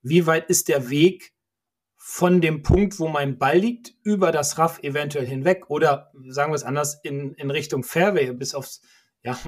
wie 0.00 0.26
weit 0.26 0.48
ist 0.48 0.68
der 0.68 0.88
Weg 0.88 1.34
von 1.98 2.40
dem 2.40 2.62
Punkt, 2.62 2.98
wo 2.98 3.08
mein 3.08 3.36
Ball 3.36 3.58
liegt, 3.58 3.92
über 4.02 4.32
das 4.32 4.56
Raff 4.56 4.78
eventuell 4.82 5.26
hinweg 5.26 5.68
oder 5.68 6.10
sagen 6.26 6.52
wir 6.52 6.56
es 6.56 6.64
anders, 6.64 7.00
in, 7.02 7.34
in 7.34 7.50
Richtung 7.50 7.84
Fairway 7.84 8.32
bis 8.32 8.54
aufs, 8.54 8.80
ja, 9.22 9.38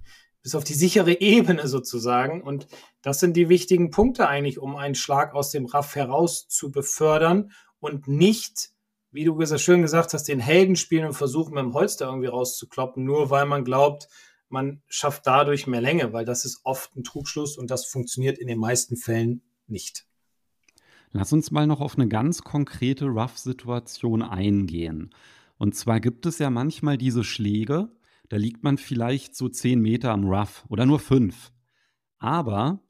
bis 0.42 0.54
auf 0.54 0.64
die 0.64 0.74
sichere 0.74 1.20
Ebene 1.20 1.68
sozusagen. 1.68 2.42
Und 2.42 2.66
das 3.02 3.20
sind 3.20 3.36
die 3.36 3.48
wichtigen 3.48 3.90
Punkte 3.90 4.28
eigentlich, 4.28 4.58
um 4.58 4.76
einen 4.76 4.94
Schlag 4.94 5.34
aus 5.34 5.50
dem 5.50 5.66
Raff 5.66 5.94
heraus 5.94 6.48
zu 6.48 6.70
befördern 6.70 7.52
und 7.78 8.08
nicht, 8.08 8.70
wie 9.12 9.24
du 9.24 9.44
schön 9.58 9.82
gesagt 9.82 10.14
hast, 10.14 10.24
den 10.24 10.40
Helden 10.40 10.76
spielen 10.76 11.06
und 11.06 11.14
versuchen, 11.14 11.54
mit 11.54 11.64
dem 11.64 11.74
Holster 11.74 12.06
irgendwie 12.06 12.28
rauszukloppen, 12.28 13.04
nur 13.04 13.30
weil 13.30 13.46
man 13.46 13.64
glaubt, 13.64 14.08
man 14.48 14.82
schafft 14.88 15.26
dadurch 15.26 15.66
mehr 15.66 15.80
Länge, 15.80 16.12
weil 16.12 16.24
das 16.24 16.44
ist 16.44 16.60
oft 16.64 16.96
ein 16.96 17.04
Trugschluss 17.04 17.56
und 17.56 17.70
das 17.70 17.86
funktioniert 17.86 18.38
in 18.38 18.48
den 18.48 18.58
meisten 18.58 18.96
Fällen 18.96 19.42
nicht. 19.66 20.06
Lass 21.12 21.32
uns 21.32 21.50
mal 21.50 21.66
noch 21.66 21.80
auf 21.80 21.96
eine 21.96 22.08
ganz 22.08 22.42
konkrete 22.42 23.06
Rough-Situation 23.06 24.22
eingehen. 24.22 25.10
Und 25.58 25.74
zwar 25.74 26.00
gibt 26.00 26.24
es 26.26 26.38
ja 26.38 26.50
manchmal 26.50 26.98
diese 26.98 27.24
Schläge, 27.24 27.90
da 28.30 28.36
liegt 28.36 28.62
man 28.62 28.78
vielleicht 28.78 29.34
so 29.34 29.48
zehn 29.48 29.80
Meter 29.80 30.12
am 30.12 30.24
Rough 30.24 30.64
oder 30.68 30.86
nur 30.86 31.00
fünf. 31.00 31.52
Aber 32.18 32.80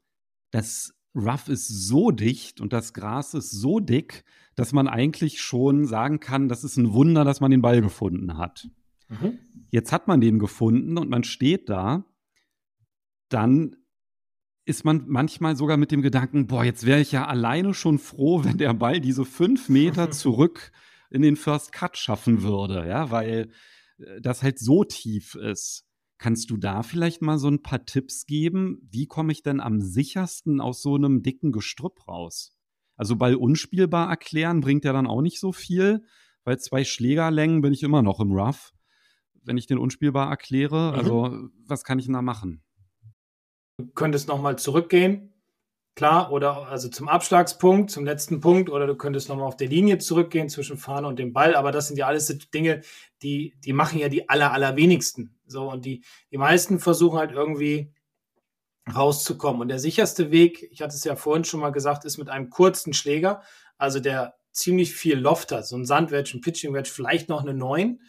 das 0.51 0.93
Rough 1.15 1.49
ist 1.49 1.67
so 1.67 2.11
dicht 2.11 2.61
und 2.61 2.71
das 2.73 2.93
Gras 2.93 3.33
ist 3.33 3.49
so 3.51 3.79
dick, 3.79 4.23
dass 4.55 4.71
man 4.71 4.87
eigentlich 4.87 5.41
schon 5.41 5.85
sagen 5.85 6.19
kann, 6.19 6.47
das 6.47 6.63
ist 6.63 6.77
ein 6.77 6.93
Wunder, 6.93 7.25
dass 7.25 7.41
man 7.41 7.49
den 7.49 7.63
Ball 7.63 7.81
gefunden 7.81 8.37
hat. 8.37 8.69
Mhm. 9.09 9.39
Jetzt 9.71 9.91
hat 9.91 10.07
man 10.07 10.21
den 10.21 10.37
gefunden 10.37 10.97
und 10.97 11.09
man 11.09 11.23
steht 11.23 11.69
da, 11.69 12.05
dann 13.29 13.75
ist 14.65 14.85
man 14.85 15.05
manchmal 15.07 15.55
sogar 15.55 15.77
mit 15.77 15.91
dem 15.91 16.03
Gedanken, 16.03 16.45
boah, 16.45 16.63
jetzt 16.63 16.85
wäre 16.85 17.01
ich 17.01 17.11
ja 17.11 17.25
alleine 17.25 17.73
schon 17.73 17.97
froh, 17.97 18.43
wenn 18.43 18.59
der 18.59 18.75
Ball 18.75 19.01
diese 19.01 19.25
fünf 19.25 19.69
Meter 19.69 20.11
zurück 20.11 20.71
in 21.09 21.23
den 21.23 21.35
First 21.35 21.71
Cut 21.71 21.97
schaffen 21.97 22.43
würde, 22.43 22.87
ja, 22.87 23.09
weil 23.09 23.49
das 24.21 24.43
halt 24.43 24.59
so 24.59 24.83
tief 24.83 25.35
ist. 25.35 25.85
Kannst 26.17 26.51
du 26.51 26.57
da 26.57 26.83
vielleicht 26.83 27.21
mal 27.21 27.39
so 27.39 27.47
ein 27.47 27.63
paar 27.63 27.85
Tipps 27.85 28.25
geben? 28.25 28.87
Wie 28.91 29.07
komme 29.07 29.31
ich 29.31 29.41
denn 29.41 29.59
am 29.59 29.81
sichersten 29.81 30.61
aus 30.61 30.81
so 30.81 30.95
einem 30.95 31.23
dicken 31.23 31.51
Gestrüpp 31.51 32.07
raus? 32.07 32.55
Also 32.95 33.15
Ball 33.15 33.33
unspielbar 33.35 34.09
erklären 34.09 34.61
bringt 34.61 34.85
ja 34.85 34.93
dann 34.93 35.07
auch 35.07 35.21
nicht 35.21 35.39
so 35.39 35.51
viel, 35.51 36.03
weil 36.43 36.59
zwei 36.59 36.83
Schlägerlängen 36.83 37.61
bin 37.61 37.73
ich 37.73 37.81
immer 37.81 38.03
noch 38.03 38.19
im 38.19 38.31
Rough, 38.33 38.73
wenn 39.41 39.57
ich 39.57 39.65
den 39.65 39.79
unspielbar 39.79 40.29
erkläre. 40.29 40.91
Mhm. 40.91 40.97
Also 40.99 41.49
was 41.65 41.83
kann 41.83 41.97
ich 41.97 42.05
denn 42.05 42.13
da 42.13 42.21
machen? 42.21 42.63
Du 43.77 43.87
könntest 43.87 44.27
nochmal 44.27 44.59
zurückgehen, 44.59 45.30
Klar, 46.01 46.31
oder 46.31 46.67
also 46.67 46.89
zum 46.89 47.07
Abschlagspunkt, 47.07 47.91
zum 47.91 48.05
letzten 48.05 48.41
Punkt, 48.41 48.71
oder 48.71 48.87
du 48.87 48.95
könntest 48.95 49.29
nochmal 49.29 49.45
auf 49.45 49.55
der 49.55 49.67
Linie 49.67 49.99
zurückgehen 49.99 50.49
zwischen 50.49 50.75
Fahne 50.75 51.05
und 51.05 51.19
dem 51.19 51.31
Ball, 51.31 51.53
aber 51.53 51.71
das 51.71 51.89
sind 51.89 51.97
ja 51.97 52.07
alles 52.07 52.25
Dinge, 52.51 52.81
die, 53.21 53.53
die 53.63 53.71
machen 53.71 53.99
ja 53.99 54.09
die 54.09 54.27
aller, 54.27 54.51
allerwenigsten. 54.51 55.37
So, 55.45 55.69
und 55.69 55.85
die, 55.85 56.03
die 56.31 56.39
meisten 56.39 56.79
versuchen 56.79 57.19
halt 57.19 57.33
irgendwie 57.33 57.93
rauszukommen. 58.91 59.61
Und 59.61 59.67
der 59.67 59.77
sicherste 59.77 60.31
Weg, 60.31 60.67
ich 60.71 60.81
hatte 60.81 60.95
es 60.95 61.03
ja 61.03 61.15
vorhin 61.15 61.43
schon 61.43 61.59
mal 61.59 61.69
gesagt, 61.69 62.03
ist 62.03 62.17
mit 62.17 62.31
einem 62.31 62.49
kurzen 62.49 62.93
Schläger, 62.93 63.43
also 63.77 63.99
der 63.99 64.33
ziemlich 64.51 64.95
viel 64.95 65.19
Loft 65.19 65.51
hat, 65.51 65.67
so 65.67 65.75
ein 65.75 65.85
Sandwedge, 65.85 66.35
ein 66.35 66.41
Pitching 66.41 66.73
Wedge, 66.73 66.89
vielleicht 66.91 67.29
noch 67.29 67.43
eine 67.43 67.53
9 67.53 68.01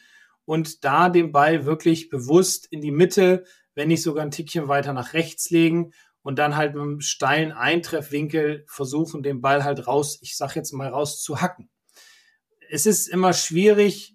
und 0.46 0.82
da 0.86 1.10
den 1.10 1.30
Ball 1.30 1.66
wirklich 1.66 2.08
bewusst 2.08 2.68
in 2.70 2.80
die 2.80 2.90
Mitte, 2.90 3.44
wenn 3.74 3.88
nicht 3.88 4.02
sogar 4.02 4.24
ein 4.24 4.30
Tickchen 4.30 4.68
weiter 4.68 4.94
nach 4.94 5.12
rechts 5.12 5.50
legen 5.50 5.92
und 6.22 6.38
dann 6.38 6.56
halt 6.56 6.74
mit 6.74 6.82
einem 6.82 7.00
steilen 7.00 7.52
Eintreffwinkel 7.52 8.64
versuchen, 8.68 9.22
den 9.22 9.40
Ball 9.40 9.64
halt 9.64 9.86
raus, 9.86 10.18
ich 10.22 10.36
sag 10.36 10.56
jetzt 10.56 10.72
mal 10.72 10.88
raus 10.88 11.22
zu 11.22 11.40
hacken. 11.40 11.68
Es 12.70 12.86
ist 12.86 13.08
immer 13.08 13.32
schwierig, 13.32 14.14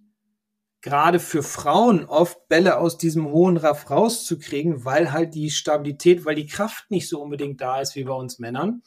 gerade 0.81 1.19
für 1.19 1.43
Frauen 1.43 2.05
oft 2.05 2.47
Bälle 2.47 2.77
aus 2.77 2.97
diesem 2.97 3.29
hohen 3.29 3.57
Raff 3.57 3.89
rauszukriegen, 3.89 4.85
weil 4.85 5.11
halt 5.11 5.35
die 5.35 5.51
Stabilität, 5.51 6.25
weil 6.25 6.35
die 6.35 6.47
Kraft 6.47 6.89
nicht 6.89 7.09
so 7.09 7.21
unbedingt 7.21 7.61
da 7.61 7.81
ist 7.81 7.95
wie 7.95 8.03
bei 8.03 8.13
uns 8.13 8.39
Männern. 8.39 8.81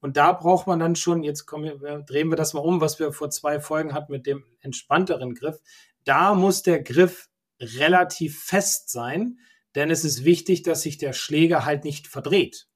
Und 0.00 0.16
da 0.16 0.32
braucht 0.32 0.66
man 0.66 0.78
dann 0.78 0.96
schon, 0.96 1.22
jetzt 1.22 1.46
kommen 1.46 1.80
wir, 1.80 2.00
drehen 2.00 2.28
wir 2.30 2.36
das 2.36 2.52
mal 2.52 2.60
um, 2.60 2.80
was 2.80 2.98
wir 2.98 3.12
vor 3.12 3.30
zwei 3.30 3.60
Folgen 3.60 3.94
hatten 3.94 4.12
mit 4.12 4.26
dem 4.26 4.44
entspannteren 4.60 5.34
Griff. 5.34 5.58
Da 6.04 6.34
muss 6.34 6.62
der 6.62 6.82
Griff 6.82 7.28
relativ 7.60 8.42
fest 8.42 8.90
sein, 8.90 9.38
denn 9.76 9.90
es 9.90 10.04
ist 10.04 10.24
wichtig, 10.24 10.62
dass 10.62 10.82
sich 10.82 10.98
der 10.98 11.12
Schläger 11.12 11.64
halt 11.64 11.84
nicht 11.84 12.08
verdreht. 12.08 12.66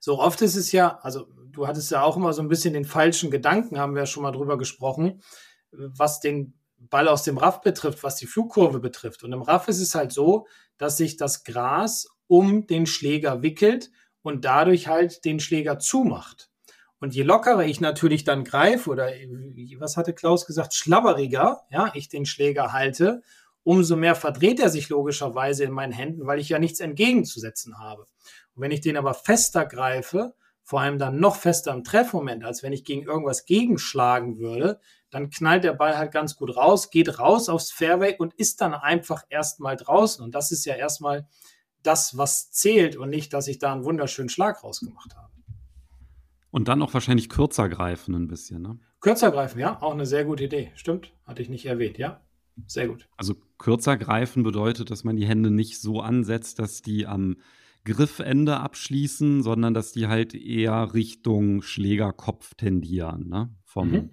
So 0.00 0.18
oft 0.18 0.40
ist 0.40 0.56
es 0.56 0.72
ja, 0.72 0.98
also 1.02 1.26
du 1.52 1.66
hattest 1.66 1.90
ja 1.90 2.02
auch 2.02 2.16
immer 2.16 2.32
so 2.32 2.42
ein 2.42 2.48
bisschen 2.48 2.72
den 2.72 2.86
falschen 2.86 3.30
Gedanken, 3.30 3.78
haben 3.78 3.94
wir 3.94 4.02
ja 4.02 4.06
schon 4.06 4.22
mal 4.22 4.32
drüber 4.32 4.56
gesprochen, 4.56 5.22
was 5.70 6.20
den 6.20 6.54
Ball 6.78 7.06
aus 7.06 7.22
dem 7.22 7.36
Raff 7.36 7.60
betrifft, 7.60 8.02
was 8.02 8.16
die 8.16 8.26
Flugkurve 8.26 8.80
betrifft. 8.80 9.22
Und 9.22 9.32
im 9.32 9.42
Raff 9.42 9.68
ist 9.68 9.80
es 9.80 9.94
halt 9.94 10.12
so, 10.12 10.46
dass 10.78 10.96
sich 10.96 11.18
das 11.18 11.44
Gras 11.44 12.08
um 12.26 12.66
den 12.66 12.86
Schläger 12.86 13.42
wickelt 13.42 13.90
und 14.22 14.46
dadurch 14.46 14.88
halt 14.88 15.24
den 15.26 15.38
Schläger 15.38 15.78
zumacht. 15.78 16.48
Und 16.98 17.14
je 17.14 17.22
lockerer 17.22 17.64
ich 17.64 17.80
natürlich 17.80 18.24
dann 18.24 18.44
greife 18.44 18.88
oder 18.90 19.10
was 19.78 19.96
hatte 19.96 20.14
Klaus 20.14 20.46
gesagt, 20.46 20.74
schlabberiger, 20.74 21.62
ja, 21.70 21.90
ich 21.94 22.08
den 22.08 22.26
Schläger 22.26 22.72
halte, 22.72 23.22
umso 23.62 23.96
mehr 23.96 24.14
verdreht 24.14 24.60
er 24.60 24.70
sich 24.70 24.88
logischerweise 24.88 25.64
in 25.64 25.72
meinen 25.72 25.92
Händen, 25.92 26.26
weil 26.26 26.40
ich 26.40 26.48
ja 26.48 26.58
nichts 26.58 26.80
entgegenzusetzen 26.80 27.78
habe. 27.78 28.02
Und 28.54 28.62
wenn 28.62 28.70
ich 28.70 28.80
den 28.80 28.96
aber 28.96 29.14
fester 29.14 29.66
greife, 29.66 30.34
vor 30.62 30.80
allem 30.80 30.98
dann 30.98 31.18
noch 31.18 31.36
fester 31.36 31.72
im 31.72 31.84
Treffmoment, 31.84 32.44
als 32.44 32.62
wenn 32.62 32.72
ich 32.72 32.84
gegen 32.84 33.02
irgendwas 33.02 33.44
gegenschlagen 33.44 34.38
würde, 34.38 34.78
dann 35.10 35.30
knallt 35.30 35.64
der 35.64 35.72
Ball 35.72 35.98
halt 35.98 36.12
ganz 36.12 36.36
gut 36.36 36.56
raus, 36.56 36.90
geht 36.90 37.18
raus 37.18 37.48
aufs 37.48 37.72
Fairway 37.72 38.16
und 38.16 38.34
ist 38.34 38.60
dann 38.60 38.74
einfach 38.74 39.24
erstmal 39.28 39.76
draußen. 39.76 40.24
Und 40.24 40.34
das 40.34 40.52
ist 40.52 40.64
ja 40.64 40.74
erstmal 40.74 41.26
das, 41.82 42.16
was 42.16 42.52
zählt 42.52 42.96
und 42.96 43.10
nicht, 43.10 43.32
dass 43.32 43.48
ich 43.48 43.58
da 43.58 43.72
einen 43.72 43.84
wunderschönen 43.84 44.28
Schlag 44.28 44.62
rausgemacht 44.62 45.16
habe. 45.16 45.30
Und 46.52 46.68
dann 46.68 46.82
auch 46.82 46.94
wahrscheinlich 46.94 47.28
kürzer 47.28 47.68
greifen 47.68 48.14
ein 48.14 48.28
bisschen, 48.28 48.62
ne? 48.62 48.78
Kürzer 49.00 49.30
greifen, 49.30 49.58
ja, 49.58 49.80
auch 49.80 49.92
eine 49.92 50.04
sehr 50.04 50.24
gute 50.24 50.44
Idee. 50.44 50.72
Stimmt, 50.74 51.12
hatte 51.24 51.42
ich 51.42 51.48
nicht 51.48 51.64
erwähnt, 51.66 51.96
ja. 51.96 52.20
Sehr 52.66 52.88
gut. 52.88 53.08
Also 53.16 53.34
kürzer 53.58 53.96
greifen 53.96 54.42
bedeutet, 54.42 54.90
dass 54.90 55.04
man 55.04 55.16
die 55.16 55.26
Hände 55.26 55.50
nicht 55.50 55.80
so 55.80 56.00
ansetzt, 56.00 56.58
dass 56.58 56.82
die 56.82 57.06
am 57.06 57.36
Griffende 57.84 58.58
abschließen, 58.58 59.42
sondern 59.42 59.74
dass 59.74 59.92
die 59.92 60.06
halt 60.06 60.34
eher 60.34 60.92
Richtung 60.94 61.62
Schlägerkopf 61.62 62.54
tendieren, 62.54 63.28
ne? 63.28 63.54
Vom, 63.64 63.90
mhm. 63.90 64.10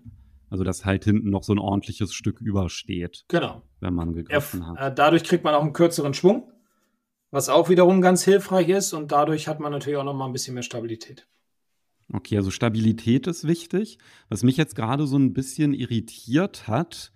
Also 0.49 0.63
dass 0.63 0.85
halt 0.85 1.03
hinten 1.03 1.29
noch 1.29 1.43
so 1.43 1.53
ein 1.53 1.59
ordentliches 1.59 2.13
Stück 2.13 2.39
übersteht. 2.39 3.25
Genau. 3.27 3.63
Wenn 3.81 3.93
man 3.93 4.13
gegriffen 4.13 4.61
er, 4.61 4.67
hat. 4.67 4.77
Äh, 4.79 4.95
dadurch 4.95 5.23
kriegt 5.23 5.43
man 5.43 5.53
auch 5.53 5.61
einen 5.61 5.73
kürzeren 5.73 6.13
Schwung, 6.13 6.51
was 7.31 7.49
auch 7.49 7.67
wiederum 7.67 8.01
ganz 8.01 8.23
hilfreich 8.23 8.69
ist 8.69 8.93
und 8.93 9.11
dadurch 9.11 9.47
hat 9.47 9.59
man 9.59 9.71
natürlich 9.73 9.97
auch 9.97 10.05
noch 10.05 10.13
mal 10.13 10.25
ein 10.25 10.33
bisschen 10.33 10.53
mehr 10.53 10.63
Stabilität. 10.63 11.27
Okay, 12.13 12.37
also 12.37 12.51
Stabilität 12.51 13.27
ist 13.27 13.45
wichtig. 13.45 13.97
Was 14.29 14.43
mich 14.43 14.55
jetzt 14.55 14.75
gerade 14.75 15.05
so 15.05 15.17
ein 15.17 15.33
bisschen 15.33 15.73
irritiert 15.73 16.67
hat, 16.69 17.11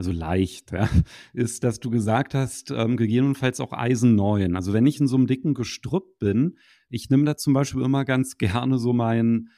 also 0.00 0.12
leicht, 0.12 0.72
ja, 0.72 0.88
ist, 1.34 1.62
dass 1.62 1.78
du 1.78 1.90
gesagt 1.90 2.32
hast, 2.32 2.70
ähm, 2.70 2.96
gegebenenfalls 2.96 3.60
auch 3.60 3.74
Eisen 3.74 4.14
9. 4.14 4.56
Also 4.56 4.72
wenn 4.72 4.86
ich 4.86 4.98
in 4.98 5.06
so 5.06 5.16
einem 5.16 5.26
dicken 5.26 5.52
Gestrüpp 5.52 6.18
bin, 6.18 6.56
ich 6.88 7.10
nehme 7.10 7.26
da 7.26 7.36
zum 7.36 7.52
Beispiel 7.52 7.82
immer 7.82 8.06
ganz 8.06 8.38
gerne 8.38 8.78
so 8.78 8.94
mein, 8.94 9.50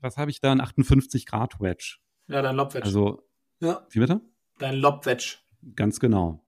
was 0.00 0.16
habe 0.16 0.30
ich 0.30 0.40
da, 0.40 0.52
ein 0.52 0.62
58 0.62 1.26
Grad 1.26 1.60
Wedge. 1.60 1.98
Ja, 2.28 2.40
dein 2.40 2.56
Lobwedge. 2.56 2.86
Also, 2.86 3.28
ja. 3.60 3.86
wie 3.90 3.98
bitte? 3.98 4.22
Dein 4.58 4.76
Lobwedge. 4.76 5.36
Ganz 5.74 6.00
genau. 6.00 6.42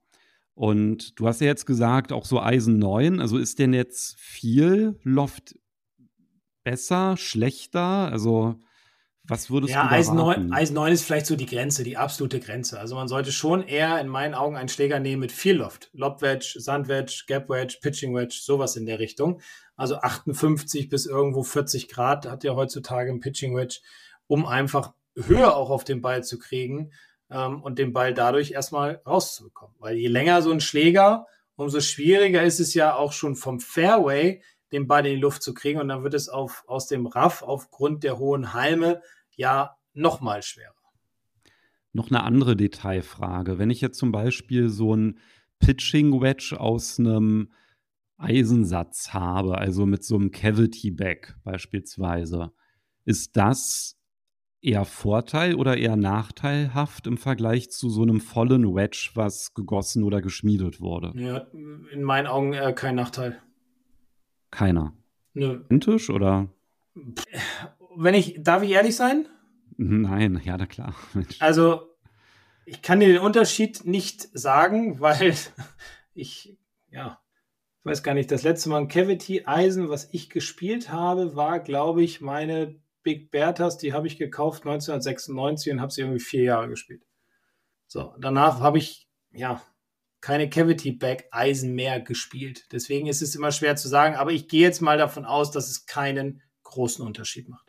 Und 0.55 1.19
du 1.19 1.27
hast 1.27 1.41
ja 1.41 1.47
jetzt 1.47 1.67
gesagt, 1.67 2.11
auch 2.11 2.25
so 2.25 2.41
Eisen 2.41 2.79
9. 2.79 3.19
Also 3.19 3.37
ist 3.37 3.59
denn 3.59 3.71
jetzt 3.71 4.19
viel 4.19 4.99
Loft 5.03 5.59
besser, 6.63 7.17
schlechter? 7.17 8.11
Also 8.11 8.59
was 9.29 9.49
würdest 9.49 9.73
ja, 9.73 9.83
du 9.83 9.89
da 9.89 9.95
Eisen 9.95 10.15
9, 10.15 10.53
Eisen 10.53 10.73
9 10.73 10.93
ist 10.93 11.03
vielleicht 11.03 11.25
so 11.25 11.35
die 11.35 11.45
Grenze, 11.45 11.83
die 11.83 11.97
absolute 11.97 12.39
Grenze. 12.39 12.79
Also 12.79 12.95
man 12.95 13.07
sollte 13.07 13.31
schon 13.31 13.63
eher 13.63 13.99
in 13.99 14.07
meinen 14.07 14.33
Augen 14.33 14.57
einen 14.57 14.69
Schläger 14.69 14.99
nehmen 14.99 15.19
mit 15.21 15.31
viel 15.31 15.57
Loft. 15.57 15.89
Lob 15.93 16.21
Wedge, 16.21 16.55
Sand 16.57 16.87
Wedge, 16.87 17.23
Gap 17.27 17.49
Wedge, 17.49 17.77
Pitching 17.81 18.15
Wedge, 18.15 18.39
sowas 18.41 18.75
in 18.75 18.85
der 18.85 18.99
Richtung. 18.99 19.41
Also 19.75 19.95
58 19.95 20.89
bis 20.89 21.05
irgendwo 21.05 21.43
40 21.43 21.87
Grad 21.87 22.25
hat 22.25 22.43
ja 22.43 22.55
heutzutage 22.55 23.11
ein 23.11 23.19
Pitching 23.19 23.55
Wedge, 23.55 23.79
um 24.27 24.45
einfach 24.45 24.93
höher 25.15 25.55
auch 25.55 25.69
auf 25.69 25.83
den 25.83 26.01
Ball 26.01 26.23
zu 26.23 26.37
kriegen 26.39 26.91
ähm, 27.29 27.61
und 27.61 27.79
den 27.79 27.93
Ball 27.93 28.13
dadurch 28.13 28.51
erstmal 28.51 29.01
rauszubekommen. 29.05 29.75
Weil 29.79 29.95
je 29.95 30.07
länger 30.07 30.41
so 30.41 30.51
ein 30.51 30.61
Schläger, 30.61 31.27
umso 31.55 31.81
schwieriger 31.81 32.43
ist 32.43 32.59
es 32.59 32.73
ja 32.73 32.95
auch 32.95 33.11
schon 33.11 33.35
vom 33.35 33.59
Fairway 33.59 34.41
den 34.71 34.87
Ball 34.87 35.05
in 35.05 35.15
die 35.15 35.21
Luft 35.21 35.41
zu 35.43 35.53
kriegen 35.53 35.79
und 35.79 35.87
dann 35.87 36.03
wird 36.03 36.13
es 36.13 36.29
auf, 36.29 36.63
aus 36.67 36.87
dem 36.87 37.07
Raff 37.07 37.41
aufgrund 37.41 38.03
der 38.03 38.19
hohen 38.19 38.53
Halme 38.53 39.01
ja 39.39 39.77
noch 39.93 40.21
mal 40.21 40.43
schwerer. 40.43 40.73
Noch 41.93 42.11
eine 42.11 42.23
andere 42.23 42.55
Detailfrage. 42.55 43.57
Wenn 43.57 43.71
ich 43.71 43.81
jetzt 43.81 43.97
zum 43.97 44.11
Beispiel 44.11 44.69
so 44.69 44.95
ein 44.95 45.17
Pitching 45.59 46.21
Wedge 46.21 46.59
aus 46.59 46.99
einem 46.99 47.51
Eisensatz 48.17 49.13
habe, 49.13 49.57
also 49.57 49.85
mit 49.85 50.03
so 50.03 50.15
einem 50.15 50.31
Cavity 50.31 50.91
Back 50.91 51.35
beispielsweise, 51.43 52.51
ist 53.05 53.37
das 53.37 53.97
eher 54.61 54.83
Vorteil 54.83 55.55
oder 55.55 55.77
eher 55.77 55.95
nachteilhaft 55.95 57.07
im 57.07 57.17
Vergleich 57.17 57.71
zu 57.71 57.89
so 57.89 58.01
einem 58.01 58.19
vollen 58.19 58.75
Wedge, 58.75 59.11
was 59.15 59.53
gegossen 59.53 60.03
oder 60.03 60.21
geschmiedet 60.21 60.81
wurde? 60.81 61.13
Ja, 61.15 61.47
in 61.91 62.03
meinen 62.03 62.27
Augen 62.27 62.53
eher 62.53 62.73
kein 62.73 62.95
Nachteil. 62.95 63.41
Keiner. 64.51 64.93
Nö. 65.33 65.61
Identisch 65.65 66.09
oder? 66.09 66.49
Wenn 68.03 68.13
ich, 68.13 68.35
darf 68.39 68.63
ich 68.63 68.71
ehrlich 68.71 68.95
sein? 68.95 69.27
Nein, 69.77 70.41
ja, 70.43 70.57
na 70.57 70.65
klar. 70.65 70.95
Also, 71.39 71.95
ich 72.65 72.81
kann 72.81 72.99
dir 72.99 73.07
den 73.07 73.19
Unterschied 73.19 73.85
nicht 73.85 74.29
sagen, 74.37 74.99
weil 74.99 75.35
ich, 76.13 76.57
ja, 76.89 77.19
ich 77.79 77.85
weiß 77.85 78.03
gar 78.03 78.13
nicht, 78.13 78.31
das 78.31 78.43
letzte 78.43 78.69
Mal 78.69 78.81
ein 78.81 78.87
Cavity 78.87 79.43
Eisen, 79.45 79.89
was 79.89 80.09
ich 80.13 80.29
gespielt 80.29 80.91
habe, 80.91 81.35
war, 81.35 81.59
glaube 81.59 82.03
ich, 82.03 82.21
meine 82.21 82.79
Big 83.03 83.31
Berthas, 83.31 83.77
die 83.77 83.93
habe 83.93 84.07
ich 84.07 84.17
gekauft 84.17 84.63
1996 84.63 85.73
und 85.73 85.81
habe 85.81 85.91
sie 85.91 86.01
irgendwie 86.01 86.19
vier 86.19 86.43
Jahre 86.43 86.69
gespielt. 86.69 87.03
So, 87.87 88.13
danach 88.19 88.59
habe 88.59 88.77
ich, 88.77 89.07
ja, 89.31 89.61
keine 90.21 90.49
Cavity 90.49 90.91
Back 90.91 91.27
Eisen 91.31 91.73
mehr 91.73 92.01
gespielt. 92.01 92.65
Deswegen 92.71 93.07
ist 93.07 93.21
es 93.21 93.35
immer 93.35 93.51
schwer 93.51 93.77
zu 93.77 93.87
sagen, 93.87 94.15
aber 94.15 94.31
ich 94.31 94.47
gehe 94.47 94.61
jetzt 94.61 94.81
mal 94.81 94.97
davon 94.97 95.25
aus, 95.25 95.51
dass 95.51 95.69
es 95.69 95.85
keinen 95.85 96.41
großen 96.63 97.05
Unterschied 97.05 97.47
macht. 97.47 97.68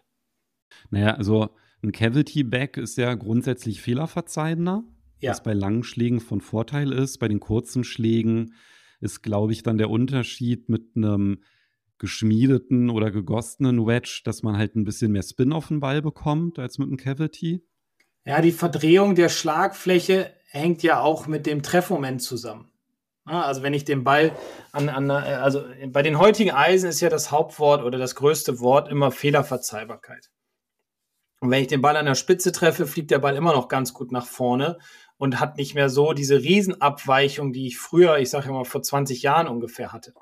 Naja, 0.91 1.15
also 1.15 1.51
ein 1.83 1.93
Cavity 1.93 2.43
Back 2.43 2.77
ist 2.77 2.99
ja 2.99 3.15
grundsätzlich 3.15 3.81
fehlerverzeihender, 3.81 4.85
ja. 5.21 5.31
was 5.31 5.43
bei 5.43 5.55
langen 5.55 5.83
Schlägen 5.83 6.21
von 6.21 6.41
Vorteil 6.41 6.93
ist. 6.93 7.19
Bei 7.19 7.29
den 7.29 7.41
kurzen 7.41 7.85
Schlägen 7.85 8.55
ist, 9.01 9.23
glaube 9.23 9.53
ich, 9.53 9.63
dann 9.63 9.79
der 9.79 9.91
Unterschied 9.91 10.69
mit 10.69 10.97
einem 10.97 11.43
geschmiedeten 11.99 12.91
oder 12.91 13.11
gegossenen 13.11 13.87
Wedge, 13.87 14.23
dass 14.25 14.43
man 14.43 14.57
halt 14.57 14.75
ein 14.75 14.85
bisschen 14.85 15.13
mehr 15.13 15.23
Spin 15.23 15.53
auf 15.53 15.69
den 15.69 15.81
Ball 15.81 16.03
bekommt 16.03 16.59
als 16.59 16.79
mit 16.79 16.89
einem 16.89 16.97
Cavity. 16.97 17.63
Ja, 18.25 18.41
die 18.41 18.53
Verdrehung 18.53 19.15
der 19.15 19.29
Schlagfläche 19.29 20.33
hängt 20.51 20.83
ja 20.83 21.01
auch 21.01 21.27
mit 21.27 21.47
dem 21.47 21.63
Treffmoment 21.63 22.23
zusammen. 22.23 22.71
Also 23.25 23.63
wenn 23.63 23.75
ich 23.75 23.85
den 23.85 24.03
Ball 24.03 24.33
an, 24.73 24.89
an, 24.89 25.11
also 25.11 25.65
bei 25.89 26.03
den 26.03 26.19
heutigen 26.19 26.51
Eisen 26.51 26.89
ist 26.89 27.01
ja 27.01 27.09
das 27.09 27.31
Hauptwort 27.31 27.85
oder 27.85 27.99
das 27.99 28.15
größte 28.15 28.61
Wort 28.61 28.89
immer 28.89 29.11
Fehlerverzeihbarkeit. 29.11 30.31
Und 31.41 31.51
wenn 31.51 31.63
ich 31.63 31.69
den 31.69 31.81
Ball 31.81 31.97
an 31.97 32.07
der 32.07 32.15
Spitze 32.15 32.53
treffe, 32.53 32.87
fliegt 32.87 33.11
der 33.11 33.19
Ball 33.19 33.35
immer 33.35 33.53
noch 33.53 33.69
ganz 33.69 33.95
gut 33.95 34.13
nach 34.13 34.27
vorne 34.27 34.79
und 35.17 35.41
hat 35.41 35.57
nicht 35.57 35.75
mehr 35.75 35.89
so 35.89 36.13
diese 36.13 36.43
Riesenabweichung, 36.43 37.53
die 37.53 37.67
ich 37.67 37.79
früher, 37.79 38.19
ich 38.19 38.31
sage 38.31 38.51
mal 38.53 38.65
vor 38.65 38.83
20 38.83 39.23
Jahren 39.23 39.49
ungefähr 39.49 39.93
hatte. 39.93 40.13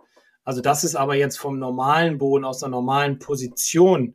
Also 0.44 0.60
das 0.60 0.84
ist 0.84 0.94
aber 0.94 1.16
jetzt 1.16 1.38
vom 1.38 1.58
normalen 1.58 2.18
Boden 2.18 2.44
aus 2.44 2.62
einer 2.62 2.70
normalen 2.70 3.18
Position 3.18 4.14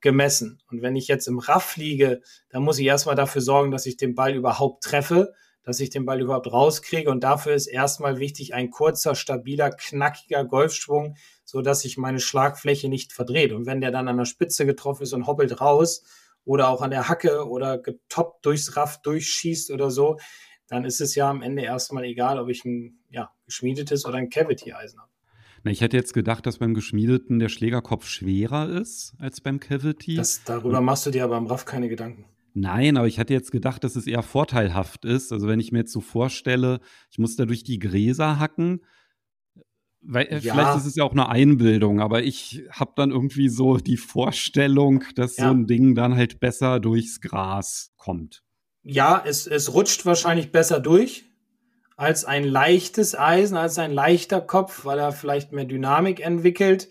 gemessen. 0.00 0.62
Und 0.70 0.82
wenn 0.82 0.94
ich 0.94 1.08
jetzt 1.08 1.26
im 1.26 1.40
Raff 1.40 1.76
liege, 1.76 2.22
dann 2.48 2.62
muss 2.62 2.78
ich 2.78 2.86
erstmal 2.86 3.16
dafür 3.16 3.42
sorgen, 3.42 3.72
dass 3.72 3.86
ich 3.86 3.96
den 3.96 4.14
Ball 4.14 4.34
überhaupt 4.34 4.84
treffe 4.84 5.34
dass 5.66 5.80
ich 5.80 5.90
den 5.90 6.06
Ball 6.06 6.20
überhaupt 6.20 6.50
rauskriege. 6.50 7.10
Und 7.10 7.24
dafür 7.24 7.52
ist 7.52 7.66
erstmal 7.66 8.20
wichtig 8.20 8.54
ein 8.54 8.70
kurzer, 8.70 9.16
stabiler, 9.16 9.70
knackiger 9.70 10.44
Golfschwung, 10.44 11.16
so 11.44 11.60
dass 11.60 11.80
sich 11.80 11.98
meine 11.98 12.20
Schlagfläche 12.20 12.88
nicht 12.88 13.12
verdreht. 13.12 13.52
Und 13.52 13.66
wenn 13.66 13.80
der 13.80 13.90
dann 13.90 14.06
an 14.06 14.16
der 14.16 14.26
Spitze 14.26 14.64
getroffen 14.64 15.02
ist 15.02 15.12
und 15.12 15.26
hoppelt 15.26 15.60
raus 15.60 16.04
oder 16.46 16.70
auch 16.70 16.80
an 16.80 16.90
der 16.90 17.08
Hacke 17.08 17.46
oder 17.46 17.76
getoppt 17.76 18.46
durchs 18.46 18.76
Raff 18.76 19.02
durchschießt 19.02 19.70
oder 19.70 19.90
so, 19.90 20.16
dann 20.68 20.84
ist 20.84 21.00
es 21.00 21.14
ja 21.14 21.28
am 21.28 21.42
Ende 21.42 21.62
erstmal 21.62 22.04
egal, 22.04 22.38
ob 22.38 22.48
ich 22.48 22.64
ein 22.64 23.00
ja, 23.10 23.30
geschmiedetes 23.44 24.06
oder 24.06 24.16
ein 24.16 24.30
Cavity-Eisen 24.30 24.98
habe. 24.98 25.10
Na, 25.64 25.70
ich 25.70 25.80
hätte 25.80 25.96
jetzt 25.96 26.14
gedacht, 26.14 26.46
dass 26.46 26.58
beim 26.58 26.74
Geschmiedeten 26.74 27.40
der 27.40 27.48
Schlägerkopf 27.48 28.06
schwerer 28.06 28.68
ist 28.68 29.14
als 29.18 29.40
beim 29.40 29.60
Cavity. 29.60 30.14
Das, 30.14 30.44
darüber 30.44 30.80
machst 30.80 31.04
du 31.06 31.10
dir 31.10 31.24
aber 31.24 31.36
im 31.36 31.46
Raff 31.46 31.64
keine 31.64 31.88
Gedanken. 31.88 32.24
Nein, 32.54 32.96
aber 32.96 33.06
ich 33.06 33.18
hatte 33.18 33.34
jetzt 33.34 33.50
gedacht, 33.50 33.84
dass 33.84 33.96
es 33.96 34.06
eher 34.06 34.22
vorteilhaft 34.22 35.04
ist. 35.04 35.32
Also 35.32 35.46
wenn 35.46 35.60
ich 35.60 35.72
mir 35.72 35.80
jetzt 35.80 35.92
so 35.92 36.00
vorstelle, 36.00 36.80
ich 37.10 37.18
muss 37.18 37.36
da 37.36 37.44
durch 37.44 37.64
die 37.64 37.78
Gräser 37.78 38.38
hacken, 38.38 38.80
weil, 40.06 40.26
äh, 40.26 40.38
ja. 40.38 40.54
vielleicht 40.54 40.76
ist 40.78 40.86
es 40.86 40.96
ja 40.96 41.04
auch 41.04 41.12
eine 41.12 41.28
Einbildung, 41.28 42.00
aber 42.00 42.22
ich 42.22 42.64
habe 42.70 42.92
dann 42.96 43.10
irgendwie 43.10 43.48
so 43.48 43.76
die 43.76 43.96
Vorstellung, 43.96 45.04
dass 45.14 45.36
ja. 45.36 45.44
so 45.44 45.50
ein 45.50 45.66
Ding 45.66 45.94
dann 45.94 46.14
halt 46.14 46.40
besser 46.40 46.80
durchs 46.80 47.20
Gras 47.20 47.92
kommt. 47.96 48.42
Ja, 48.82 49.22
es, 49.26 49.46
es 49.46 49.74
rutscht 49.74 50.06
wahrscheinlich 50.06 50.52
besser 50.52 50.80
durch 50.80 51.24
als 51.96 52.24
ein 52.24 52.44
leichtes 52.44 53.18
Eisen, 53.18 53.56
als 53.56 53.78
ein 53.78 53.92
leichter 53.92 54.40
Kopf, 54.40 54.84
weil 54.84 54.98
er 54.98 55.12
vielleicht 55.12 55.52
mehr 55.52 55.64
Dynamik 55.64 56.20
entwickelt. 56.20 56.88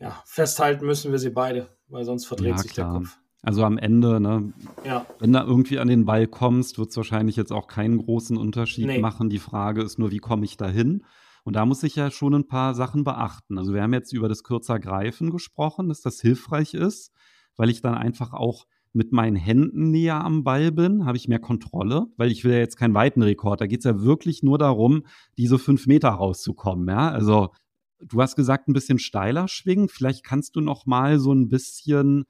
Ja, 0.00 0.22
festhalten 0.24 0.86
müssen 0.86 1.12
wir 1.12 1.18
sie 1.18 1.30
beide, 1.30 1.68
weil 1.88 2.04
sonst 2.04 2.26
verdreht 2.26 2.50
ja, 2.50 2.58
sich 2.58 2.72
klar. 2.72 2.92
der 2.92 3.00
Kopf. 3.00 3.18
Also 3.42 3.64
am 3.64 3.78
Ende, 3.78 4.20
ne, 4.20 4.52
ja. 4.84 5.06
wenn 5.20 5.32
da 5.32 5.44
irgendwie 5.44 5.78
an 5.78 5.88
den 5.88 6.04
Ball 6.04 6.26
kommst, 6.26 6.78
wird 6.78 6.90
es 6.90 6.96
wahrscheinlich 6.96 7.36
jetzt 7.36 7.52
auch 7.52 7.68
keinen 7.68 7.98
großen 7.98 8.36
Unterschied 8.36 8.86
nee. 8.86 8.98
machen. 8.98 9.30
Die 9.30 9.38
Frage 9.38 9.82
ist 9.82 9.98
nur, 9.98 10.10
wie 10.10 10.18
komme 10.18 10.44
ich 10.44 10.56
da 10.56 10.68
hin? 10.68 11.04
Und 11.48 11.54
da 11.54 11.64
muss 11.64 11.82
ich 11.82 11.96
ja 11.96 12.10
schon 12.10 12.34
ein 12.34 12.46
paar 12.46 12.74
Sachen 12.74 13.04
beachten. 13.04 13.56
Also 13.56 13.72
wir 13.72 13.80
haben 13.80 13.94
jetzt 13.94 14.12
über 14.12 14.28
das 14.28 14.42
kürzer 14.42 14.78
Greifen 14.78 15.30
gesprochen, 15.30 15.88
dass 15.88 16.02
das 16.02 16.20
hilfreich 16.20 16.74
ist, 16.74 17.10
weil 17.56 17.70
ich 17.70 17.80
dann 17.80 17.94
einfach 17.94 18.34
auch 18.34 18.66
mit 18.92 19.12
meinen 19.12 19.34
Händen 19.34 19.90
näher 19.90 20.22
am 20.22 20.44
Ball 20.44 20.70
bin, 20.72 21.06
habe 21.06 21.16
ich 21.16 21.26
mehr 21.26 21.38
Kontrolle, 21.38 22.08
weil 22.18 22.30
ich 22.30 22.44
will 22.44 22.52
ja 22.52 22.58
jetzt 22.58 22.76
keinen 22.76 22.92
weiten 22.92 23.22
Rekord. 23.22 23.62
Da 23.62 23.66
geht 23.66 23.78
es 23.78 23.86
ja 23.86 24.02
wirklich 24.02 24.42
nur 24.42 24.58
darum, 24.58 25.06
diese 25.38 25.58
fünf 25.58 25.86
Meter 25.86 26.10
rauszukommen. 26.10 26.86
Ja? 26.86 27.08
Also 27.12 27.48
du 27.98 28.20
hast 28.20 28.36
gesagt, 28.36 28.68
ein 28.68 28.74
bisschen 28.74 28.98
steiler 28.98 29.48
schwingen. 29.48 29.88
Vielleicht 29.88 30.24
kannst 30.24 30.54
du 30.54 30.60
noch 30.60 30.84
mal 30.84 31.18
so 31.18 31.32
ein 31.32 31.48
bisschen 31.48 32.24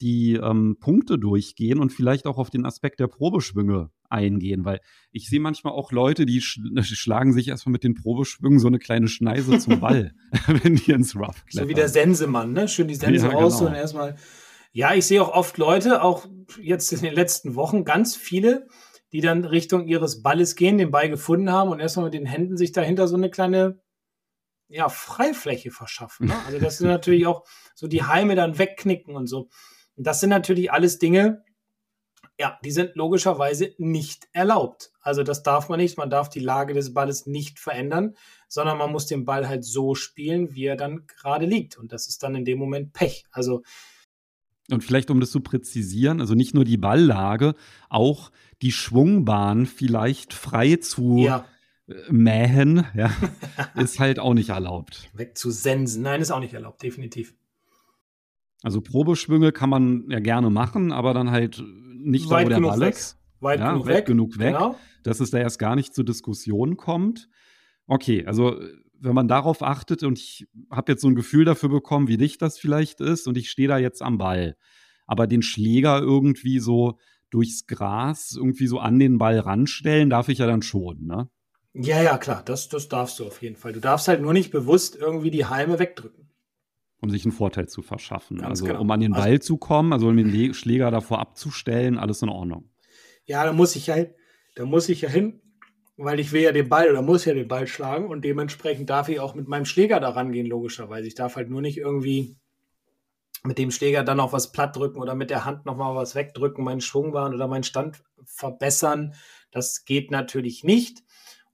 die 0.00 0.34
ähm, 0.34 0.76
Punkte 0.78 1.18
durchgehen 1.18 1.80
und 1.80 1.92
vielleicht 1.92 2.28
auch 2.28 2.38
auf 2.38 2.50
den 2.50 2.64
Aspekt 2.64 3.00
der 3.00 3.08
Probeschwünge 3.08 3.90
eingehen, 4.10 4.64
weil 4.64 4.80
ich 5.12 5.28
sehe 5.28 5.40
manchmal 5.40 5.72
auch 5.72 5.92
Leute, 5.92 6.26
die 6.26 6.40
sch 6.40 6.60
schlagen 6.82 7.32
sich 7.32 7.48
erstmal 7.48 7.72
mit 7.72 7.84
den 7.84 7.94
Probeschwüngen 7.94 8.58
so 8.58 8.68
eine 8.68 8.78
kleine 8.78 9.08
Schneise 9.08 9.58
zum 9.58 9.80
Ball, 9.80 10.12
wenn 10.46 10.76
die 10.76 10.92
ins 10.92 11.16
Rough 11.16 11.44
klettern. 11.46 11.66
So 11.66 11.68
wie 11.68 11.74
der 11.74 11.88
Sensemann, 11.88 12.52
ne? 12.52 12.68
Schön 12.68 12.88
die 12.88 12.94
Sense 12.94 13.26
ja, 13.26 13.32
raus 13.32 13.58
genau. 13.58 13.70
und 13.70 13.76
erstmal. 13.76 14.16
Ja, 14.72 14.94
ich 14.94 15.06
sehe 15.06 15.20
auch 15.20 15.32
oft 15.32 15.58
Leute, 15.58 16.02
auch 16.02 16.26
jetzt 16.60 16.92
in 16.92 17.02
den 17.02 17.14
letzten 17.14 17.56
Wochen, 17.56 17.84
ganz 17.84 18.14
viele, 18.14 18.68
die 19.12 19.20
dann 19.20 19.44
Richtung 19.44 19.86
ihres 19.86 20.22
Balles 20.22 20.54
gehen, 20.54 20.78
den 20.78 20.92
Ball 20.92 21.08
gefunden 21.10 21.50
haben 21.50 21.70
und 21.70 21.80
erstmal 21.80 22.04
mit 22.04 22.14
den 22.14 22.26
Händen 22.26 22.56
sich 22.56 22.70
dahinter 22.70 23.08
so 23.08 23.16
eine 23.16 23.30
kleine 23.30 23.80
ja, 24.68 24.88
Freifläche 24.88 25.72
verschaffen. 25.72 26.28
Ne? 26.28 26.34
Also 26.46 26.60
das 26.60 26.78
sind 26.78 26.86
natürlich 26.88 27.26
auch 27.26 27.44
so 27.74 27.88
die 27.88 28.04
Heime 28.04 28.36
dann 28.36 28.58
wegknicken 28.58 29.16
und 29.16 29.26
so. 29.26 29.48
Das 29.96 30.20
sind 30.20 30.30
natürlich 30.30 30.72
alles 30.72 30.98
Dinge, 30.98 31.42
ja, 32.40 32.58
die 32.64 32.70
sind 32.70 32.96
logischerweise 32.96 33.74
nicht 33.76 34.26
erlaubt. 34.32 34.92
Also 35.02 35.22
das 35.22 35.42
darf 35.42 35.68
man 35.68 35.78
nicht. 35.78 35.98
Man 35.98 36.08
darf 36.08 36.30
die 36.30 36.40
Lage 36.40 36.72
des 36.72 36.94
Balles 36.94 37.26
nicht 37.26 37.58
verändern, 37.58 38.14
sondern 38.48 38.78
man 38.78 38.90
muss 38.90 39.04
den 39.04 39.26
Ball 39.26 39.46
halt 39.46 39.62
so 39.62 39.94
spielen, 39.94 40.54
wie 40.54 40.64
er 40.64 40.76
dann 40.76 41.06
gerade 41.06 41.44
liegt. 41.44 41.76
Und 41.76 41.92
das 41.92 42.08
ist 42.08 42.22
dann 42.22 42.34
in 42.34 42.46
dem 42.46 42.58
Moment 42.58 42.94
Pech. 42.94 43.26
Also 43.30 43.62
und 44.70 44.82
vielleicht, 44.82 45.10
um 45.10 45.20
das 45.20 45.30
zu 45.32 45.40
präzisieren, 45.40 46.20
also 46.20 46.34
nicht 46.34 46.54
nur 46.54 46.64
die 46.64 46.78
Balllage, 46.78 47.54
auch 47.90 48.30
die 48.62 48.72
Schwungbahn 48.72 49.66
vielleicht 49.66 50.32
frei 50.32 50.76
zu 50.76 51.18
ja. 51.18 51.44
Äh, 51.88 51.94
mähen, 52.10 52.86
ja, 52.94 53.12
ist 53.74 53.98
halt 53.98 54.18
auch 54.18 54.32
nicht 54.32 54.48
erlaubt. 54.48 55.10
Wegzusensen, 55.12 56.02
nein, 56.02 56.22
ist 56.22 56.30
auch 56.30 56.40
nicht 56.40 56.54
erlaubt, 56.54 56.82
definitiv. 56.82 57.34
Also 58.62 58.80
Probeschwünge 58.80 59.52
kann 59.52 59.70
man 59.70 60.04
ja 60.08 60.20
gerne 60.20 60.50
machen, 60.50 60.92
aber 60.92 61.14
dann 61.14 61.30
halt 61.30 61.62
nicht 62.02 62.30
weit 62.30 62.50
da, 62.50 62.56
wo 62.56 62.60
der 62.60 62.68
Ball 62.68 62.80
weg. 62.80 62.94
ist. 62.94 63.18
Weit 63.40 63.60
ja, 63.60 63.72
genug 63.72 63.86
weit 63.86 63.96
weg. 63.96 64.06
genug 64.06 64.38
weg, 64.38 64.54
genau. 64.54 64.76
dass 65.02 65.20
es 65.20 65.30
da 65.30 65.38
erst 65.38 65.58
gar 65.58 65.74
nicht 65.74 65.94
zur 65.94 66.04
Diskussion 66.04 66.76
kommt. 66.76 67.28
Okay, 67.86 68.26
also 68.26 68.60
wenn 69.00 69.14
man 69.14 69.28
darauf 69.28 69.62
achtet 69.62 70.02
und 70.02 70.18
ich 70.18 70.46
habe 70.70 70.92
jetzt 70.92 71.00
so 71.00 71.08
ein 71.08 71.14
Gefühl 71.14 71.46
dafür 71.46 71.70
bekommen, 71.70 72.06
wie 72.08 72.18
dicht 72.18 72.42
das 72.42 72.58
vielleicht 72.58 73.00
ist 73.00 73.26
und 73.26 73.38
ich 73.38 73.50
stehe 73.50 73.68
da 73.68 73.78
jetzt 73.78 74.02
am 74.02 74.18
Ball, 74.18 74.56
aber 75.06 75.26
den 75.26 75.42
Schläger 75.42 76.00
irgendwie 76.00 76.58
so 76.58 76.98
durchs 77.30 77.66
Gras 77.66 78.34
irgendwie 78.36 78.66
so 78.66 78.78
an 78.78 78.98
den 78.98 79.16
Ball 79.16 79.38
ranstellen, 79.38 80.10
darf 80.10 80.28
ich 80.28 80.38
ja 80.38 80.46
dann 80.46 80.62
schon, 80.62 81.06
ne? 81.06 81.28
Ja, 81.72 82.02
ja, 82.02 82.18
klar, 82.18 82.42
das, 82.44 82.68
das 82.68 82.88
darfst 82.88 83.20
du 83.20 83.26
auf 83.26 83.40
jeden 83.42 83.54
Fall. 83.54 83.72
Du 83.72 83.80
darfst 83.80 84.08
halt 84.08 84.20
nur 84.20 84.32
nicht 84.32 84.50
bewusst 84.50 84.96
irgendwie 84.96 85.30
die 85.30 85.46
Halme 85.46 85.78
wegdrücken 85.78 86.29
um 87.00 87.10
sich 87.10 87.24
einen 87.24 87.32
Vorteil 87.32 87.68
zu 87.68 87.82
verschaffen. 87.82 88.38
Ganz 88.38 88.60
also 88.60 88.66
genau. 88.66 88.80
um 88.80 88.90
an 88.90 89.00
den 89.00 89.12
also 89.12 89.22
Ball 89.22 89.32
also, 89.32 89.46
zu 89.46 89.56
kommen, 89.56 89.92
also 89.92 90.08
um 90.08 90.16
den 90.16 90.54
Schläger 90.54 90.90
davor 90.90 91.18
abzustellen, 91.18 91.98
alles 91.98 92.22
in 92.22 92.28
Ordnung. 92.28 92.70
Ja, 93.24 93.44
da 93.44 93.52
muss 93.52 93.76
ich 93.76 93.86
ja 93.86 93.94
hin, 93.94 94.14
da 94.54 94.64
muss 94.64 94.88
ich 94.88 95.02
ja 95.02 95.08
hin, 95.08 95.40
weil 95.96 96.20
ich 96.20 96.32
will 96.32 96.42
ja 96.42 96.52
den 96.52 96.68
Ball 96.68 96.90
oder 96.90 97.02
muss 97.02 97.24
ja 97.24 97.34
den 97.34 97.48
Ball 97.48 97.66
schlagen 97.66 98.08
und 98.08 98.24
dementsprechend 98.24 98.90
darf 98.90 99.08
ich 99.08 99.20
auch 99.20 99.34
mit 99.34 99.48
meinem 99.48 99.64
Schläger 99.64 100.00
da 100.00 100.10
rangehen, 100.10 100.46
logischerweise. 100.46 101.06
Ich 101.06 101.14
darf 101.14 101.36
halt 101.36 101.50
nur 101.50 101.60
nicht 101.60 101.78
irgendwie 101.78 102.36
mit 103.42 103.58
dem 103.58 103.70
Schläger 103.70 104.02
dann 104.02 104.18
noch 104.18 104.32
was 104.32 104.52
platt 104.52 104.76
drücken 104.76 105.00
oder 105.00 105.14
mit 105.14 105.30
der 105.30 105.44
Hand 105.44 105.64
noch 105.64 105.76
mal 105.76 105.94
was 105.94 106.14
wegdrücken, 106.14 106.64
meinen 106.64 106.80
Schwungbahn 106.80 107.34
oder 107.34 107.48
meinen 107.48 107.62
Stand 107.62 108.02
verbessern. 108.24 109.14
Das 109.50 109.84
geht 109.84 110.10
natürlich 110.10 110.64
nicht. 110.64 111.02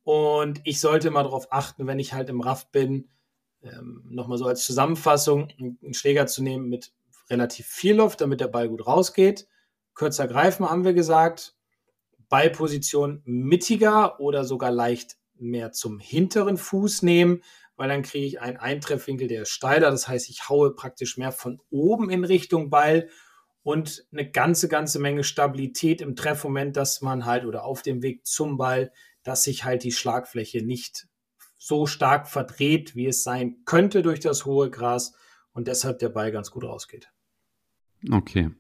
Und 0.03 0.61
ich 0.65 0.81
sollte 0.81 1.11
mal 1.11 1.25
darauf 1.25 1.53
achten, 1.53 1.87
wenn 1.87 1.99
ich 1.99 2.13
halt 2.13 2.29
im 2.29 2.41
Raff 2.41 2.71
bin, 2.71 3.09
ähm, 3.67 4.03
nochmal 4.09 4.39
so 4.39 4.47
als 4.47 4.65
Zusammenfassung, 4.65 5.49
einen 5.59 5.95
Schläger 5.95 6.27
zu 6.27 6.43
nehmen 6.43 6.69
mit 6.69 6.93
relativ 7.31 7.67
viel 7.67 7.97
Luft, 7.97 8.21
damit 8.21 8.41
der 8.41 8.49
Ball 8.49 8.69
gut 8.69 8.87
rausgeht. 8.87 9.47
Kürzer 9.95 10.29
greifen 10.29 10.69
haben 10.69 10.85
wir 10.85 10.95
gesagt. 10.95 11.55
Ballposition 12.29 13.23
mittiger 13.25 14.21
oder 14.21 14.45
sogar 14.45 14.71
leicht 14.71 15.17
mehr 15.35 15.73
zum 15.73 15.99
hinteren 15.99 16.57
Fuß 16.57 17.03
nehmen, 17.03 17.43
weil 17.77 17.89
dann 17.89 18.03
kriege 18.03 18.27
ich 18.27 18.41
einen 18.41 18.57
Eintreffwinkel, 18.57 19.29
der 19.29 19.43
ist 19.43 19.51
steiler. 19.51 19.91
Das 19.91 20.09
heißt, 20.09 20.29
ich 20.29 20.49
haue 20.49 20.75
praktisch 20.75 21.17
mehr 21.19 21.33
von 21.33 21.61
oben 21.71 22.11
in 22.11 22.25
Richtung 22.25 22.71
Ball 22.71 23.09
und 23.63 24.07
eine 24.13 24.31
ganze, 24.31 24.69
ganze 24.69 24.99
Menge 24.99 25.25
Stabilität 25.25 26.01
im 26.01 26.17
Treffmoment, 26.17 26.77
dass 26.77 27.01
man 27.01 27.27
halt 27.27 27.45
oder 27.45 27.65
auf 27.65 27.83
dem 27.83 28.03
Weg 28.03 28.27
zum 28.27 28.57
Ball, 28.57 28.93
dass 29.23 29.43
sich 29.43 29.65
halt 29.65 29.83
die 29.83 29.93
Schlagfläche 29.93 30.65
nicht 30.65 31.09
so 31.67 31.87
stark 31.87 32.29
verdreht, 32.29 32.95
wie 32.95 33.07
es 33.07 33.25
sein 33.25 33.57
könnte 33.65 34.03
durch 34.03 34.21
das 34.21 34.47
hohe 34.47 34.71
Gras 34.71 35.15
und 35.53 35.67
deshalb 35.67 35.99
der 35.99 36.11
Ball 36.11 36.31
ganz 36.31 36.53
gut 36.53 36.63
rausgeht. 36.63 37.11
Okay. 38.09 38.51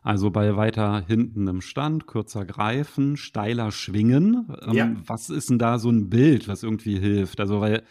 Also 0.00 0.30
bei 0.30 0.56
weiter 0.56 1.04
hinten 1.04 1.48
im 1.48 1.60
Stand, 1.60 2.06
kürzer 2.06 2.44
greifen, 2.44 3.16
steiler 3.16 3.72
schwingen. 3.72 4.56
Ähm, 4.62 4.72
ja. 4.74 4.96
Was 5.04 5.28
ist 5.28 5.50
denn 5.50 5.58
da 5.58 5.80
so 5.80 5.90
ein 5.90 6.08
Bild, 6.08 6.46
was 6.46 6.62
irgendwie 6.62 7.00
hilft? 7.00 7.40
Also, 7.40 7.60
weil 7.60 7.82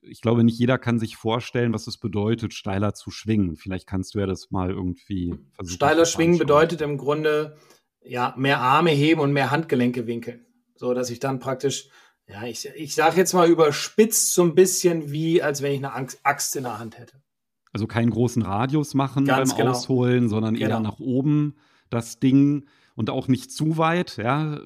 ich 0.00 0.20
glaube, 0.20 0.42
nicht 0.42 0.58
jeder 0.58 0.78
kann 0.78 0.98
sich 0.98 1.16
vorstellen, 1.16 1.72
was 1.72 1.86
es 1.86 1.98
bedeutet, 1.98 2.54
steiler 2.54 2.94
zu 2.94 3.12
schwingen. 3.12 3.54
Vielleicht 3.54 3.86
kannst 3.86 4.16
du 4.16 4.18
ja 4.18 4.26
das 4.26 4.50
mal 4.50 4.70
irgendwie 4.70 5.32
versuchen. 5.52 5.76
Steiler 5.76 6.06
schwingen 6.06 6.38
bedeutet 6.38 6.80
im 6.80 6.98
Grunde 6.98 7.56
ja 8.04 8.34
mehr 8.36 8.58
Arme 8.58 8.90
heben 8.90 9.20
und 9.20 9.32
mehr 9.32 9.52
Handgelenke 9.52 10.08
winkeln. 10.08 10.44
So 10.74 10.92
dass 10.92 11.10
ich 11.10 11.20
dann 11.20 11.38
praktisch 11.38 11.88
ja, 12.32 12.44
ich, 12.44 12.68
ich 12.74 12.94
sage 12.94 13.16
jetzt 13.16 13.34
mal 13.34 13.48
überspitzt 13.48 14.34
so 14.34 14.42
ein 14.42 14.54
bisschen 14.54 15.12
wie, 15.12 15.42
als 15.42 15.62
wenn 15.62 15.72
ich 15.72 15.84
eine 15.84 16.08
Axt 16.22 16.56
in 16.56 16.64
der 16.64 16.78
Hand 16.78 16.98
hätte. 16.98 17.20
Also 17.72 17.86
keinen 17.86 18.10
großen 18.10 18.42
Radius 18.42 18.94
machen 18.94 19.24
Ganz 19.24 19.50
beim 19.50 19.58
genau. 19.58 19.70
Ausholen, 19.72 20.28
sondern 20.28 20.54
genau. 20.54 20.68
eher 20.68 20.80
nach 20.80 21.00
oben 21.00 21.56
das 21.90 22.20
Ding 22.20 22.66
und 22.94 23.10
auch 23.10 23.28
nicht 23.28 23.50
zu 23.50 23.78
weit, 23.78 24.16
ja. 24.18 24.60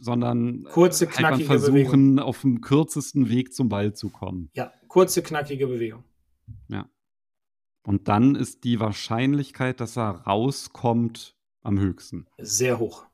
sondern 0.00 0.64
kurze, 0.64 1.06
knackige 1.06 1.48
halt 1.48 1.60
versuchen, 1.60 2.14
Bewegung. 2.14 2.18
auf 2.18 2.40
dem 2.40 2.60
kürzesten 2.60 3.28
Weg 3.28 3.54
zum 3.54 3.68
Ball 3.68 3.94
zu 3.94 4.08
kommen. 4.08 4.50
Ja, 4.54 4.72
kurze, 4.88 5.22
knackige 5.22 5.66
Bewegung. 5.66 6.04
Ja. 6.68 6.88
Und 7.82 8.08
dann 8.08 8.34
ist 8.34 8.64
die 8.64 8.80
Wahrscheinlichkeit, 8.80 9.80
dass 9.80 9.96
er 9.96 10.22
rauskommt, 10.26 11.36
am 11.62 11.78
höchsten. 11.78 12.26
Sehr 12.38 12.78
hoch, 12.78 13.06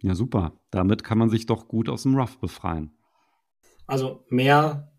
ja. 0.00 0.14
Super. 0.14 0.52
Damit 0.70 1.04
kann 1.04 1.18
man 1.18 1.30
sich 1.30 1.46
doch 1.46 1.68
gut 1.68 1.88
aus 1.88 2.02
dem 2.02 2.16
Rough 2.16 2.38
befreien. 2.38 2.92
Also 3.86 4.24
mehr, 4.28 4.92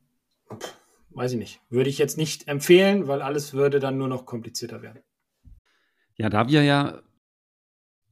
weiß 1.12 1.34
ich 1.34 1.38
nicht, 1.38 1.62
würde 1.70 1.90
ich 1.90 1.98
jetzt 1.98 2.18
nicht 2.18 2.48
empfehlen, 2.48 3.08
weil 3.08 3.22
alles 3.22 3.54
würde 3.54 3.80
dann 3.80 3.98
nur 3.98 4.08
noch 4.08 4.26
komplizierter 4.26 4.82
werden. 4.82 5.02
Ja, 6.16 6.30
da 6.30 6.50
wir 6.50 6.64
ja 6.64 7.02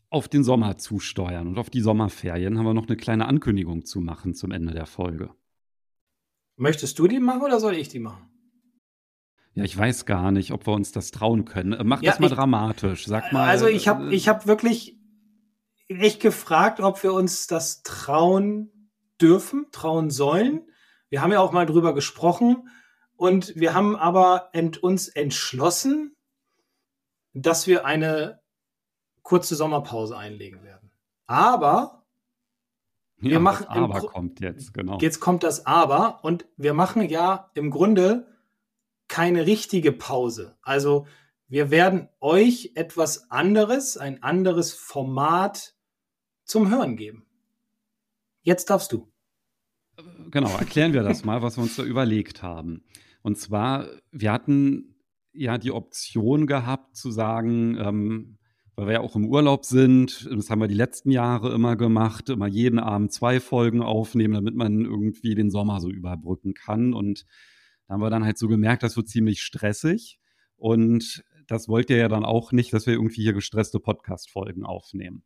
auf 0.10 0.28
den 0.28 0.44
Sommer 0.44 0.78
zusteuern 0.78 1.48
und 1.48 1.58
auf 1.58 1.70
die 1.70 1.82
Sommerferien, 1.82 2.58
haben 2.58 2.66
wir 2.66 2.74
noch 2.74 2.88
eine 2.88 2.96
kleine 2.96 3.28
Ankündigung 3.28 3.86
zu 3.86 4.00
machen 4.00 4.34
zum 4.34 4.52
Ende 4.52 4.74
der 4.74 4.86
Folge. 4.86 5.32
Möchtest 6.56 6.98
du 7.00 7.08
die 7.08 7.20
machen 7.20 7.42
oder 7.42 7.60
soll 7.60 7.76
ich 7.76 7.90
die 7.90 8.00
machen? 8.00 8.30
Ja, 9.54 9.64
ich 9.64 9.76
weiß 9.76 10.06
gar 10.06 10.32
nicht, 10.32 10.52
ob 10.52 10.68
wir 10.68 10.74
uns 10.74 10.92
das 10.92 11.12
trauen 11.12 11.44
können. 11.44 11.74
Äh, 11.74 11.84
mach 11.84 12.02
ja, 12.04 12.12
das 12.12 12.20
mal 12.20 12.28
ich, 12.28 12.34
dramatisch. 12.34 13.06
Sag 13.06 13.34
mal. 13.34 13.48
Also 13.48 13.68
ich 13.68 13.88
habe 13.88 14.12
äh, 14.12 14.16
ich 14.16 14.28
hab 14.28 14.46
wirklich 14.46 14.97
echt 15.88 16.22
gefragt, 16.22 16.80
ob 16.80 17.02
wir 17.04 17.14
uns 17.14 17.48
das 17.48 17.84
trauen 17.84 18.92
dürfen, 19.22 19.68
trauen 19.72 20.10
sollen. 20.10 20.70
Wir 21.10 21.22
haben 21.22 21.32
ja 21.32 21.40
auch 21.40 21.52
mal 21.52 21.66
drüber 21.66 21.94
gesprochen 21.94 22.70
und 23.16 23.56
wir 23.56 23.74
haben 23.74 23.96
aber 23.96 24.50
ent, 24.54 24.84
uns 24.84 25.08
entschlossen, 25.08 26.16
dass 27.34 27.68
wir 27.68 27.86
eine 27.86 28.42
kurze 29.24 29.56
Sommerpause 29.56 30.18
einlegen 30.18 30.64
werden. 30.64 30.92
Aber 31.26 32.06
ja, 33.20 33.32
wir 33.32 33.40
machen. 33.40 33.68
aber 33.68 34.02
kommt 34.02 34.40
jetzt, 34.40 34.74
genau. 34.74 35.00
Jetzt 35.00 35.20
kommt 35.20 35.44
das 35.44 35.66
Aber 35.66 36.24
und 36.24 36.46
wir 36.56 36.74
machen 36.74 37.10
ja 37.10 37.50
im 37.56 37.72
Grunde 37.72 38.28
keine 39.08 39.46
richtige 39.46 39.92
Pause. 39.92 40.58
Also 40.62 41.08
wir 41.48 41.72
werden 41.72 42.10
euch 42.20 42.74
etwas 42.76 43.32
anderes, 43.32 43.98
ein 43.98 44.22
anderes 44.22 44.74
Format 44.74 45.77
zum 46.48 46.72
Hören 46.72 46.96
geben. 46.96 47.26
Jetzt 48.42 48.70
darfst 48.70 48.92
du. 48.92 49.08
Genau, 50.32 50.56
erklären 50.58 50.94
wir 50.94 51.04
das 51.04 51.26
mal, 51.26 51.42
was 51.42 51.58
wir 51.58 51.64
uns 51.64 51.76
da 51.76 51.84
überlegt 51.84 52.42
haben. 52.42 52.84
Und 53.22 53.38
zwar, 53.38 53.88
wir 54.12 54.32
hatten 54.32 54.96
ja 55.34 55.58
die 55.58 55.72
Option 55.72 56.48
gehabt 56.48 56.96
zu 56.96 57.12
sagen, 57.12 57.78
ähm, 57.80 58.38
weil 58.76 58.88
wir 58.88 58.94
ja 58.94 59.00
auch 59.02 59.16
im 59.16 59.26
Urlaub 59.26 59.66
sind, 59.66 60.30
das 60.32 60.50
haben 60.50 60.62
wir 60.62 60.68
die 60.68 60.76
letzten 60.76 61.10
Jahre 61.10 61.52
immer 61.54 61.76
gemacht, 61.76 62.30
immer 62.30 62.48
jeden 62.48 62.78
Abend 62.78 63.12
zwei 63.12 63.40
Folgen 63.40 63.82
aufnehmen, 63.82 64.36
damit 64.36 64.56
man 64.56 64.86
irgendwie 64.86 65.34
den 65.34 65.50
Sommer 65.50 65.82
so 65.82 65.90
überbrücken 65.90 66.54
kann. 66.54 66.94
Und 66.94 67.26
da 67.88 67.96
haben 67.96 68.02
wir 68.02 68.12
dann 68.12 68.24
halt 68.24 68.38
so 68.38 68.48
gemerkt, 68.48 68.84
das 68.84 68.96
wird 68.96 69.10
ziemlich 69.10 69.42
stressig. 69.42 70.20
Und 70.58 71.26
das 71.48 71.68
wollt 71.68 71.90
ihr 71.90 71.98
ja 71.98 72.08
dann 72.08 72.24
auch 72.24 72.52
nicht, 72.52 72.72
dass 72.72 72.86
wir 72.86 72.94
irgendwie 72.94 73.24
hier 73.24 73.34
gestresste 73.34 73.80
Podcast-Folgen 73.80 74.64
aufnehmen. 74.64 75.24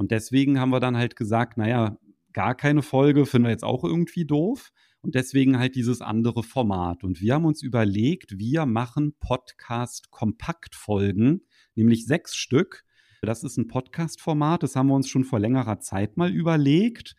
Und 0.00 0.10
deswegen 0.12 0.58
haben 0.58 0.70
wir 0.70 0.80
dann 0.80 0.96
halt 0.96 1.14
gesagt, 1.14 1.58
naja, 1.58 1.98
gar 2.32 2.54
keine 2.54 2.80
Folge 2.80 3.26
finden 3.26 3.48
wir 3.48 3.50
jetzt 3.50 3.64
auch 3.64 3.84
irgendwie 3.84 4.24
doof. 4.24 4.72
Und 5.02 5.14
deswegen 5.14 5.58
halt 5.58 5.74
dieses 5.74 6.00
andere 6.00 6.42
Format. 6.42 7.04
Und 7.04 7.20
wir 7.20 7.34
haben 7.34 7.44
uns 7.44 7.60
überlegt, 7.60 8.38
wir 8.38 8.64
machen 8.64 9.12
Podcast-Kompaktfolgen, 9.20 11.42
nämlich 11.74 12.06
sechs 12.06 12.34
Stück. 12.34 12.86
Das 13.20 13.44
ist 13.44 13.58
ein 13.58 13.68
Podcast-Format, 13.68 14.62
das 14.62 14.74
haben 14.74 14.86
wir 14.86 14.94
uns 14.94 15.10
schon 15.10 15.24
vor 15.24 15.38
längerer 15.38 15.80
Zeit 15.80 16.16
mal 16.16 16.30
überlegt 16.30 17.14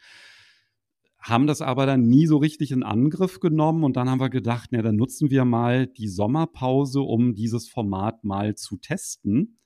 haben 1.20 1.46
das 1.46 1.62
aber 1.62 1.86
dann 1.86 2.02
nie 2.02 2.26
so 2.26 2.38
richtig 2.38 2.72
in 2.72 2.82
Angriff 2.82 3.40
genommen 3.40 3.84
und 3.84 3.96
dann 3.96 4.10
haben 4.10 4.20
wir 4.20 4.32
gedacht, 4.32 4.70
na, 4.72 4.82
dann 4.82 4.96
nutzen 4.96 5.30
wir 5.30 5.46
mal 5.46 5.86
die 5.86 6.08
Sommerpause, 6.08 7.02
um 7.02 7.36
dieses 7.36 7.70
Format 7.70 8.24
mal 8.24 8.56
zu 8.56 8.78
testen. 8.78 9.60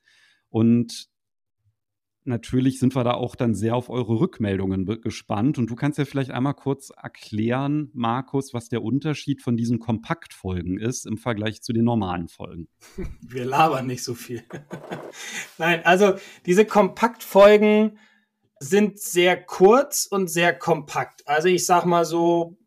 Und 0.50 1.08
natürlich 2.26 2.80
sind 2.80 2.96
wir 2.96 3.04
da 3.04 3.14
auch 3.14 3.36
dann 3.36 3.56
sehr 3.56 3.76
auf 3.76 3.90
eure 3.90 4.20
Rückmeldungen 4.20 4.86
gespannt. 5.02 5.58
Und 5.58 5.70
du 5.70 5.76
kannst 5.76 5.98
ja 5.98 6.06
vielleicht 6.06 6.32
einmal 6.32 6.54
kurz 6.54 6.90
erklären, 6.90 7.90
Markus, 7.94 8.54
was 8.54 8.70
der 8.70 8.84
Unterschied 8.84 9.42
von 9.42 9.56
diesen 9.56 9.80
Kompaktfolgen 9.80 10.78
ist 10.80 11.06
im 11.06 11.18
Vergleich 11.18 11.62
zu 11.62 11.74
den 11.74 11.86
normalen 11.86 12.28
Folgen. 12.28 12.68
Wir 13.22 13.46
labern 13.46 13.88
nicht 13.88 14.04
so 14.04 14.14
viel. 14.14 14.44
Nein, 15.58 15.82
also 15.86 16.16
diese 16.46 16.66
Kompaktfolgen 16.66 17.98
sind 18.60 19.00
sehr 19.00 19.42
kurz 19.42 20.06
und 20.06 20.30
sehr 20.30 20.58
kompakt. 20.58 21.28
Also 21.28 21.48
ich 21.48 21.66
sag 21.66 21.86
mal 21.86 22.06
so, 22.06 22.58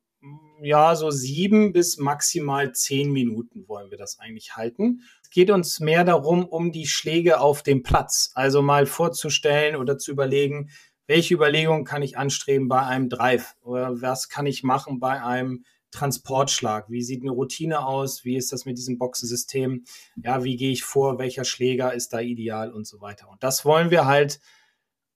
ja, 0.60 0.94
so 0.96 1.10
sieben 1.10 1.72
bis 1.72 1.98
maximal 1.98 2.72
zehn 2.72 3.12
Minuten 3.12 3.68
wollen 3.68 3.90
wir 3.90 3.98
das 3.98 4.18
eigentlich 4.18 4.56
halten. 4.56 5.02
Es 5.28 5.34
geht 5.34 5.50
uns 5.50 5.78
mehr 5.78 6.04
darum, 6.04 6.46
um 6.46 6.72
die 6.72 6.86
Schläge 6.86 7.38
auf 7.38 7.62
dem 7.62 7.82
Platz. 7.82 8.30
Also 8.32 8.62
mal 8.62 8.86
vorzustellen 8.86 9.76
oder 9.76 9.98
zu 9.98 10.10
überlegen, 10.10 10.70
welche 11.06 11.34
Überlegungen 11.34 11.84
kann 11.84 12.00
ich 12.00 12.16
anstreben 12.16 12.66
bei 12.66 12.80
einem 12.80 13.10
Drive 13.10 13.54
oder 13.60 14.00
was 14.00 14.30
kann 14.30 14.46
ich 14.46 14.62
machen 14.62 15.00
bei 15.00 15.22
einem 15.22 15.64
Transportschlag? 15.90 16.88
Wie 16.88 17.02
sieht 17.02 17.20
eine 17.20 17.32
Routine 17.32 17.86
aus? 17.86 18.24
Wie 18.24 18.36
ist 18.36 18.52
das 18.52 18.64
mit 18.64 18.78
diesem 18.78 18.96
Boxensystem? 18.96 19.84
Ja, 20.16 20.44
wie 20.44 20.56
gehe 20.56 20.72
ich 20.72 20.82
vor? 20.82 21.18
Welcher 21.18 21.44
Schläger 21.44 21.92
ist 21.92 22.14
da 22.14 22.20
ideal 22.20 22.72
und 22.72 22.86
so 22.86 23.02
weiter? 23.02 23.28
Und 23.28 23.42
das 23.42 23.66
wollen 23.66 23.90
wir 23.90 24.06
halt 24.06 24.40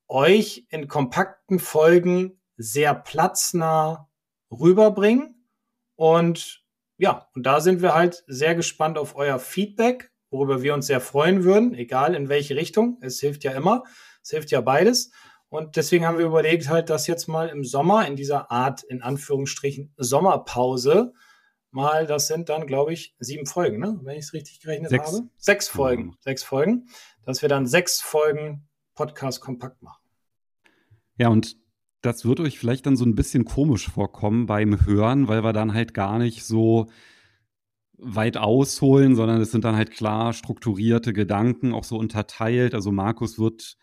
euch 0.09 0.67
in 0.69 0.89
kompakten 0.89 1.59
Folgen 1.59 2.39
sehr 2.59 2.95
platznah 2.95 4.11
rüberbringen. 4.51 5.47
Und 5.97 6.62
ja, 6.99 7.29
und 7.35 7.45
da 7.45 7.61
sind 7.61 7.83
wir 7.83 7.95
halt 7.95 8.25
sehr 8.27 8.55
gespannt 8.55 8.99
auf 8.99 9.17
euer 9.17 9.39
Feedback, 9.39 10.13
worüber 10.31 10.63
wir 10.63 10.75
uns 10.75 10.87
sehr 10.87 11.01
freuen 11.01 11.45
würden, 11.45 11.75
egal 11.75 12.15
in 12.15 12.29
welche 12.29 12.57
Richtung. 12.57 12.99
Es 13.01 13.21
hilft 13.21 13.45
ja 13.45 13.53
immer. 13.53 13.85
Es 14.23 14.31
hilft 14.31 14.51
ja 14.51 14.61
beides. 14.61 15.11
Und 15.49 15.77
deswegen 15.77 16.07
haben 16.07 16.19
wir 16.19 16.27
überlegt, 16.27 16.69
halt 16.69 16.89
das 16.89 17.07
jetzt 17.07 17.27
mal 17.27 17.49
im 17.49 17.65
Sommer 17.65 18.07
in 18.07 18.17
dieser 18.17 18.51
Art, 18.51 18.83
in 18.85 19.03
Anführungsstrichen, 19.03 19.93
Sommerpause 19.97 21.13
mal, 21.73 22.07
das 22.07 22.27
sind 22.27 22.49
dann, 22.49 22.67
glaube 22.67 22.93
ich, 22.93 23.15
sieben 23.19 23.47
Folgen, 23.47 23.79
ne? 23.79 23.99
wenn 24.03 24.17
ich 24.17 24.27
es 24.27 24.33
richtig 24.33 24.61
gerechnet 24.61 24.91
sechs. 24.91 25.13
habe. 25.13 25.29
Sechs 25.37 25.69
Folgen. 25.69 26.05
Mhm. 26.05 26.17
Sechs 26.21 26.43
Folgen. 26.43 26.87
Dass 27.25 27.43
wir 27.43 27.49
dann 27.49 27.67
sechs 27.67 28.01
Folgen 28.01 28.69
Podcast 28.95 29.41
kompakt 29.41 29.83
machen. 29.83 30.03
Ja, 31.17 31.29
und 31.29 31.57
das 32.03 32.25
wird 32.25 32.41
euch 32.41 32.59
vielleicht 32.59 32.87
dann 32.87 32.97
so 32.97 33.05
ein 33.05 33.15
bisschen 33.15 33.45
komisch 33.45 33.89
vorkommen 33.89 34.47
beim 34.47 34.85
Hören, 34.85 35.29
weil 35.29 35.45
wir 35.45 35.53
dann 35.53 35.73
halt 35.73 35.95
gar 35.95 36.19
nicht 36.19 36.45
so 36.45 36.89
weit 37.97 38.37
ausholen, 38.37 39.15
sondern 39.15 39.41
es 39.41 39.53
sind 39.53 39.65
dann 39.65 39.77
halt 39.77 39.93
klar 39.93 40.33
strukturierte 40.33 41.13
Gedanken, 41.13 41.73
auch 41.73 41.85
so 41.85 41.97
unterteilt. 41.97 42.75
Also 42.75 42.91
Markus 42.91 43.39
wird 43.39 43.77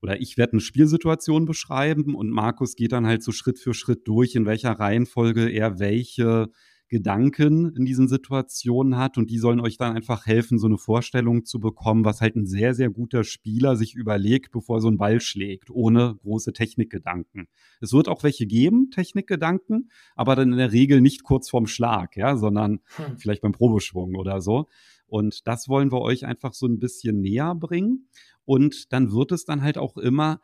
oder 0.00 0.20
ich 0.20 0.38
werde 0.38 0.52
eine 0.52 0.60
Spielsituation 0.60 1.44
beschreiben 1.44 2.14
und 2.14 2.30
Markus 2.30 2.76
geht 2.76 2.92
dann 2.92 3.06
halt 3.06 3.22
so 3.22 3.32
Schritt 3.32 3.58
für 3.58 3.74
Schritt 3.74 4.06
durch, 4.06 4.34
in 4.34 4.46
welcher 4.46 4.72
Reihenfolge 4.72 5.48
er 5.50 5.78
welche 5.78 6.50
Gedanken 6.88 7.74
in 7.76 7.84
diesen 7.84 8.08
Situationen 8.08 8.96
hat 8.96 9.18
und 9.18 9.30
die 9.30 9.38
sollen 9.38 9.60
euch 9.60 9.76
dann 9.76 9.94
einfach 9.94 10.26
helfen, 10.26 10.58
so 10.58 10.66
eine 10.66 10.78
Vorstellung 10.78 11.44
zu 11.44 11.60
bekommen, 11.60 12.04
was 12.04 12.20
halt 12.20 12.36
ein 12.36 12.46
sehr, 12.46 12.74
sehr 12.74 12.90
guter 12.90 13.24
Spieler 13.24 13.76
sich 13.76 13.94
überlegt, 13.94 14.50
bevor 14.52 14.78
er 14.78 14.80
so 14.80 14.88
einen 14.88 14.98
Ball 14.98 15.20
schlägt, 15.20 15.70
ohne 15.70 16.16
große 16.22 16.52
Technikgedanken. 16.52 17.48
Es 17.80 17.92
wird 17.92 18.08
auch 18.08 18.22
welche 18.22 18.46
geben, 18.46 18.90
Technikgedanken, 18.90 19.90
aber 20.16 20.36
dann 20.36 20.52
in 20.52 20.58
der 20.58 20.72
Regel 20.72 21.00
nicht 21.00 21.22
kurz 21.22 21.50
vorm 21.50 21.66
Schlag, 21.66 22.16
ja, 22.16 22.36
sondern 22.36 22.80
hm. 22.96 23.18
vielleicht 23.18 23.42
beim 23.42 23.52
Probeschwung 23.52 24.14
oder 24.14 24.40
so. 24.40 24.66
Und 25.06 25.46
das 25.46 25.68
wollen 25.68 25.90
wir 25.90 26.00
euch 26.00 26.26
einfach 26.26 26.54
so 26.54 26.66
ein 26.66 26.78
bisschen 26.78 27.20
näher 27.20 27.54
bringen. 27.54 28.08
Und 28.44 28.92
dann 28.92 29.12
wird 29.12 29.32
es 29.32 29.44
dann 29.44 29.62
halt 29.62 29.78
auch 29.78 29.96
immer 29.96 30.40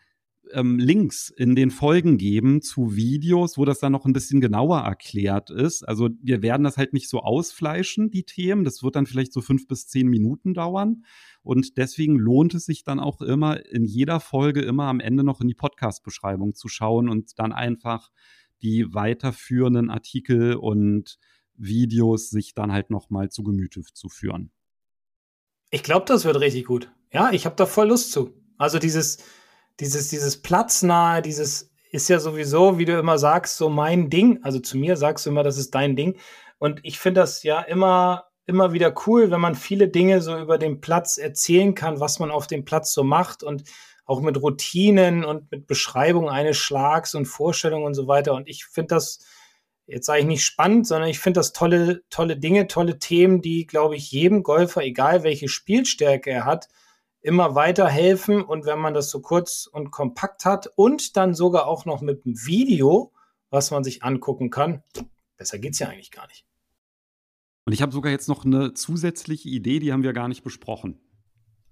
ähm, 0.52 0.78
Links 0.78 1.30
in 1.30 1.54
den 1.54 1.70
Folgen 1.70 2.18
geben 2.18 2.62
zu 2.62 2.96
Videos, 2.96 3.58
wo 3.58 3.64
das 3.64 3.78
dann 3.78 3.92
noch 3.92 4.04
ein 4.04 4.12
bisschen 4.12 4.40
genauer 4.40 4.80
erklärt 4.80 5.50
ist. 5.50 5.82
Also 5.86 6.10
wir 6.20 6.42
werden 6.42 6.64
das 6.64 6.76
halt 6.76 6.92
nicht 6.92 7.08
so 7.08 7.20
ausfleischen, 7.20 8.10
die 8.10 8.24
Themen. 8.24 8.64
Das 8.64 8.82
wird 8.82 8.96
dann 8.96 9.06
vielleicht 9.06 9.32
so 9.32 9.40
fünf 9.40 9.66
bis 9.66 9.86
zehn 9.86 10.08
Minuten 10.08 10.54
dauern. 10.54 11.04
Und 11.42 11.76
deswegen 11.76 12.18
lohnt 12.18 12.54
es 12.54 12.64
sich 12.64 12.84
dann 12.84 13.00
auch 13.00 13.20
immer 13.20 13.64
in 13.66 13.84
jeder 13.84 14.20
Folge 14.20 14.62
immer 14.62 14.84
am 14.84 15.00
Ende 15.00 15.24
noch 15.24 15.40
in 15.40 15.48
die 15.48 15.54
Podcast-Beschreibung 15.54 16.54
zu 16.54 16.68
schauen 16.68 17.08
und 17.08 17.38
dann 17.38 17.52
einfach 17.52 18.10
die 18.62 18.92
weiterführenden 18.94 19.90
Artikel 19.90 20.54
und 20.54 21.18
Videos 21.56 22.30
sich 22.30 22.54
dann 22.54 22.72
halt 22.72 22.90
nochmal 22.90 23.30
zu 23.30 23.42
Gemüte 23.42 23.82
zu 23.92 24.08
führen. 24.08 24.50
Ich 25.70 25.82
glaube, 25.82 26.06
das 26.06 26.24
wird 26.24 26.38
richtig 26.40 26.66
gut. 26.66 26.90
Ja, 27.12 27.32
ich 27.32 27.46
habe 27.46 27.56
da 27.56 27.66
voll 27.66 27.88
Lust 27.88 28.12
zu. 28.12 28.32
Also 28.58 28.78
dieses, 28.78 29.18
dieses, 29.80 30.08
dieses 30.08 30.40
Platznahe, 30.40 31.22
dieses 31.22 31.70
ist 31.90 32.08
ja 32.08 32.18
sowieso, 32.18 32.78
wie 32.78 32.86
du 32.86 32.98
immer 32.98 33.18
sagst, 33.18 33.56
so 33.56 33.68
mein 33.68 34.10
Ding. 34.10 34.40
Also 34.42 34.58
zu 34.58 34.76
mir 34.76 34.96
sagst 34.96 35.26
du 35.26 35.30
immer, 35.30 35.44
das 35.44 35.58
ist 35.58 35.74
dein 35.74 35.94
Ding. 35.94 36.18
Und 36.58 36.80
ich 36.82 36.98
finde 36.98 37.20
das 37.20 37.44
ja 37.44 37.60
immer, 37.60 38.24
immer 38.46 38.72
wieder 38.72 38.92
cool, 39.06 39.30
wenn 39.30 39.40
man 39.40 39.54
viele 39.54 39.88
Dinge 39.88 40.20
so 40.20 40.36
über 40.36 40.58
den 40.58 40.80
Platz 40.80 41.18
erzählen 41.18 41.74
kann, 41.74 42.00
was 42.00 42.18
man 42.18 42.32
auf 42.32 42.48
dem 42.48 42.64
Platz 42.64 42.92
so 42.92 43.04
macht 43.04 43.44
und 43.44 43.62
auch 44.06 44.20
mit 44.20 44.40
Routinen 44.42 45.24
und 45.24 45.50
mit 45.50 45.66
Beschreibung 45.66 46.28
eines 46.28 46.56
Schlags 46.56 47.14
und 47.14 47.26
Vorstellungen 47.26 47.84
und 47.86 47.94
so 47.94 48.06
weiter. 48.06 48.34
Und 48.34 48.48
ich 48.48 48.66
finde 48.66 48.96
das, 48.96 49.20
jetzt 49.86 50.06
sage 50.06 50.20
ich 50.20 50.26
nicht 50.26 50.44
spannend, 50.44 50.86
sondern 50.86 51.08
ich 51.08 51.20
finde 51.20 51.40
das 51.40 51.52
tolle, 51.52 52.02
tolle 52.10 52.36
Dinge, 52.36 52.66
tolle 52.66 52.98
Themen, 52.98 53.40
die, 53.40 53.66
glaube 53.66 53.96
ich, 53.96 54.10
jedem 54.10 54.42
Golfer, 54.42 54.82
egal 54.82 55.22
welche 55.22 55.48
Spielstärke 55.48 56.30
er 56.30 56.44
hat, 56.44 56.68
immer 57.24 57.54
weiterhelfen. 57.54 58.42
Und 58.42 58.66
wenn 58.66 58.78
man 58.78 58.94
das 58.94 59.10
so 59.10 59.20
kurz 59.20 59.66
und 59.66 59.90
kompakt 59.90 60.44
hat 60.44 60.68
und 60.76 61.16
dann 61.16 61.34
sogar 61.34 61.66
auch 61.66 61.86
noch 61.86 62.02
mit 62.02 62.24
einem 62.24 62.36
Video, 62.46 63.12
was 63.50 63.70
man 63.70 63.82
sich 63.82 64.02
angucken 64.02 64.50
kann, 64.50 64.82
besser 65.36 65.58
geht 65.58 65.72
es 65.72 65.78
ja 65.78 65.88
eigentlich 65.88 66.10
gar 66.10 66.26
nicht. 66.28 66.46
Und 67.64 67.72
ich 67.72 67.80
habe 67.80 67.92
sogar 67.92 68.12
jetzt 68.12 68.28
noch 68.28 68.44
eine 68.44 68.74
zusätzliche 68.74 69.48
Idee, 69.48 69.78
die 69.78 69.92
haben 69.92 70.02
wir 70.02 70.12
gar 70.12 70.28
nicht 70.28 70.44
besprochen. 70.44 71.00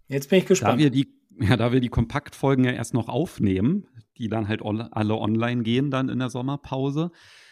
Jetzt 0.08 0.30
bin 0.30 0.38
ich 0.38 0.46
gespannt. 0.46 0.74
Da 0.74 0.78
wir 0.78 0.90
die, 0.90 1.14
ja, 1.38 1.56
da 1.56 1.70
wir 1.70 1.80
die 1.80 1.90
Kompaktfolgen 1.90 2.64
ja 2.64 2.72
erst 2.72 2.94
noch 2.94 3.10
aufnehmen, 3.10 3.86
die 4.16 4.28
dann 4.28 4.48
halt 4.48 4.62
alle 4.62 5.16
online 5.16 5.62
gehen 5.62 5.90
dann 5.90 6.08
in 6.08 6.18
der 6.18 6.30
Sommerpause, 6.30 7.10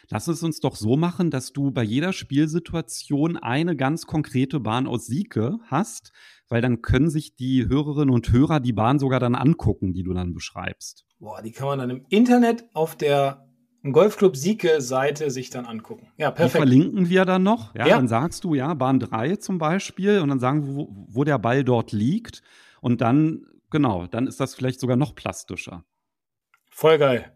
lass 0.08 0.26
es 0.26 0.42
uns 0.42 0.60
doch 0.60 0.76
so 0.76 0.96
machen, 0.96 1.30
dass 1.30 1.52
du 1.52 1.70
bei 1.70 1.82
jeder 1.82 2.14
Spielsituation 2.14 3.36
eine 3.36 3.76
ganz 3.76 4.06
konkrete 4.06 4.58
Bahn 4.58 4.86
aus 4.86 5.06
Sieke 5.06 5.58
hast, 5.66 6.12
weil 6.50 6.60
dann 6.60 6.82
können 6.82 7.08
sich 7.08 7.36
die 7.36 7.66
Hörerinnen 7.66 8.12
und 8.12 8.30
Hörer 8.30 8.60
die 8.60 8.72
Bahn 8.72 8.98
sogar 8.98 9.20
dann 9.20 9.34
angucken, 9.34 9.94
die 9.94 10.02
du 10.02 10.12
dann 10.12 10.34
beschreibst. 10.34 11.06
Boah, 11.18 11.40
die 11.40 11.52
kann 11.52 11.68
man 11.68 11.78
dann 11.78 11.90
im 11.90 12.04
Internet 12.08 12.64
auf 12.74 12.96
der 12.96 13.46
Golfclub 13.84 14.36
Sieke-Seite 14.36 15.30
sich 15.30 15.48
dann 15.48 15.64
angucken. 15.64 16.08
Ja, 16.18 16.30
perfekt. 16.30 16.54
Die 16.54 16.58
verlinken 16.58 17.08
wir 17.08 17.24
dann 17.24 17.44
noch. 17.44 17.74
Ja, 17.74 17.86
Ja. 17.86 17.96
Dann 17.96 18.08
sagst 18.08 18.44
du, 18.44 18.54
ja, 18.54 18.74
Bahn 18.74 18.98
3 19.00 19.36
zum 19.36 19.58
Beispiel 19.58 20.20
und 20.20 20.28
dann 20.28 20.40
sagen, 20.40 20.66
wir, 20.66 20.74
wo, 20.74 21.06
wo 21.08 21.24
der 21.24 21.38
Ball 21.38 21.64
dort 21.64 21.92
liegt. 21.92 22.42
Und 22.82 23.00
dann, 23.00 23.46
genau, 23.70 24.06
dann 24.06 24.26
ist 24.26 24.40
das 24.40 24.54
vielleicht 24.54 24.80
sogar 24.80 24.96
noch 24.96 25.14
plastischer. 25.14 25.84
Voll 26.68 26.98
geil. 26.98 27.32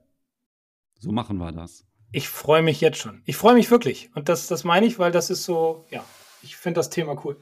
So 0.99 1.13
machen 1.13 1.39
wir 1.39 1.53
das. 1.53 1.87
Ich 2.13 2.29
freue 2.29 2.63
mich 2.63 2.81
jetzt 2.81 2.99
schon. 2.99 3.23
Ich 3.25 3.37
freue 3.37 3.55
mich 3.55 3.71
wirklich. 3.71 4.11
Und 4.15 4.29
das, 4.29 4.47
das 4.47 4.65
meine 4.65 4.87
ich, 4.87 4.99
weil 4.99 5.13
das 5.13 5.31
ist 5.31 5.45
so, 5.45 5.87
ja, 5.91 6.05
ich 6.43 6.57
finde 6.57 6.79
das 6.79 6.91
Thema 6.91 7.25
cool. 7.25 7.41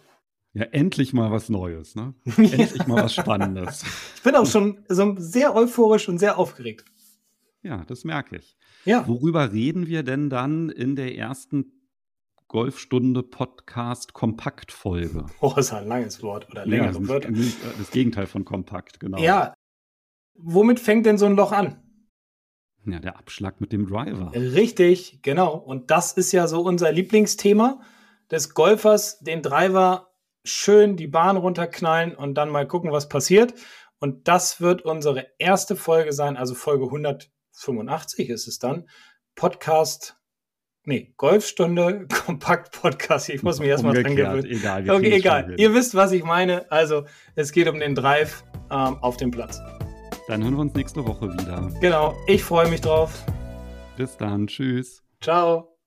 Ja, 0.55 0.65
endlich 0.65 1.12
mal 1.15 1.31
was 1.31 1.49
Neues, 1.49 1.95
ne? 1.95 2.12
Endlich 2.37 2.87
mal 2.87 3.05
was 3.05 3.15
Spannendes. 3.15 3.85
Ich 4.17 4.23
bin 4.23 4.35
auch 4.35 4.45
schon 4.47 4.85
so 4.88 5.15
sehr 5.19 5.55
euphorisch 5.55 6.09
und 6.11 6.19
sehr 6.19 6.37
aufgeregt. 6.37 6.85
Ja, 7.62 7.85
das 7.87 8.05
merke 8.05 8.37
ich. 8.37 8.57
Ja, 8.85 9.07
Worüber 9.09 9.53
reden 9.53 9.87
wir 9.87 10.03
denn 10.03 10.29
dann 10.29 10.69
in 10.69 10.95
der 10.97 11.17
ersten 11.17 11.73
Golfstunde 12.49 13.23
Podcast 13.23 14.12
Kompaktfolge? 14.12 15.25
oh, 15.41 15.55
ist 15.57 15.73
ein 15.73 15.87
langes 15.88 16.23
Wort 16.23 16.51
oder 16.51 16.65
Ja, 16.67 16.71
längere 16.71 16.99
das, 17.01 17.09
Wörter. 17.09 17.31
das 17.79 17.91
Gegenteil 17.91 18.27
von 18.27 18.45
kompakt, 18.45 19.01
genau. 19.01 19.19
Ja, 19.19 19.55
womit 20.35 20.81
fängt 20.81 21.07
denn 21.07 21.17
so 21.17 21.25
ein 21.25 21.37
Loch 21.37 21.53
an? 21.53 21.79
Ja, 22.85 22.99
der 22.99 23.17
Abschlag 23.17 23.61
mit 23.61 23.73
dem 23.73 23.87
Driver. 23.87 24.33
Richtig, 24.35 25.21
genau. 25.23 25.57
Und 25.57 25.91
das 25.91 26.12
ist 26.12 26.33
ja 26.33 26.47
so 26.49 26.61
unser 26.62 26.93
Lieblingsthema 26.93 27.81
des 28.31 28.53
Golfers, 28.55 29.21
den 29.21 29.41
Driver 29.41 30.12
schön 30.44 30.96
die 30.96 31.07
Bahn 31.07 31.37
runterknallen 31.37 32.14
und 32.14 32.35
dann 32.35 32.50
mal 32.50 32.66
gucken, 32.66 32.92
was 32.92 33.09
passiert. 33.09 33.55
Und 33.98 34.26
das 34.26 34.61
wird 34.61 34.83
unsere 34.83 35.26
erste 35.38 35.76
Folge 35.76 36.12
sein, 36.12 36.37
also 36.37 36.55
Folge 36.55 36.87
185 36.87 38.31
ist 38.31 38.48
es 38.48 38.59
dann. 38.59 38.88
Podcast, 39.37 40.16
nee, 40.85 41.14
Golfstunde, 41.16 42.07
Kompakt-Podcast. 42.26 43.28
Ich 43.28 43.42
muss 43.42 43.61
mich 43.61 43.68
erstmal 43.68 44.02
dran 44.02 44.16
gewöhnen. 44.16 44.46
Egal, 44.46 44.85
wir 44.85 44.94
Okay, 44.94 45.12
egal. 45.12 45.55
Ihr 45.57 45.72
wisst, 45.72 45.94
was 45.94 46.12
ich 46.12 46.24
meine. 46.24 46.70
Also, 46.70 47.05
es 47.37 47.52
geht 47.52 47.68
um 47.68 47.78
den 47.78 47.94
Drive 47.94 48.44
ähm, 48.70 48.98
auf 49.00 49.16
dem 49.16 49.31
Platz. 49.31 49.61
Dann 50.28 50.42
hören 50.42 50.55
wir 50.55 50.61
uns 50.61 50.74
nächste 50.74 51.07
Woche 51.07 51.33
wieder. 51.33 51.70
Genau, 51.81 52.14
ich 52.26 52.42
freue 52.42 52.68
mich 52.68 52.81
drauf. 52.81 53.24
Bis 53.96 54.16
dann. 54.16 54.46
Tschüss. 54.46 55.02
Ciao. 55.20 55.72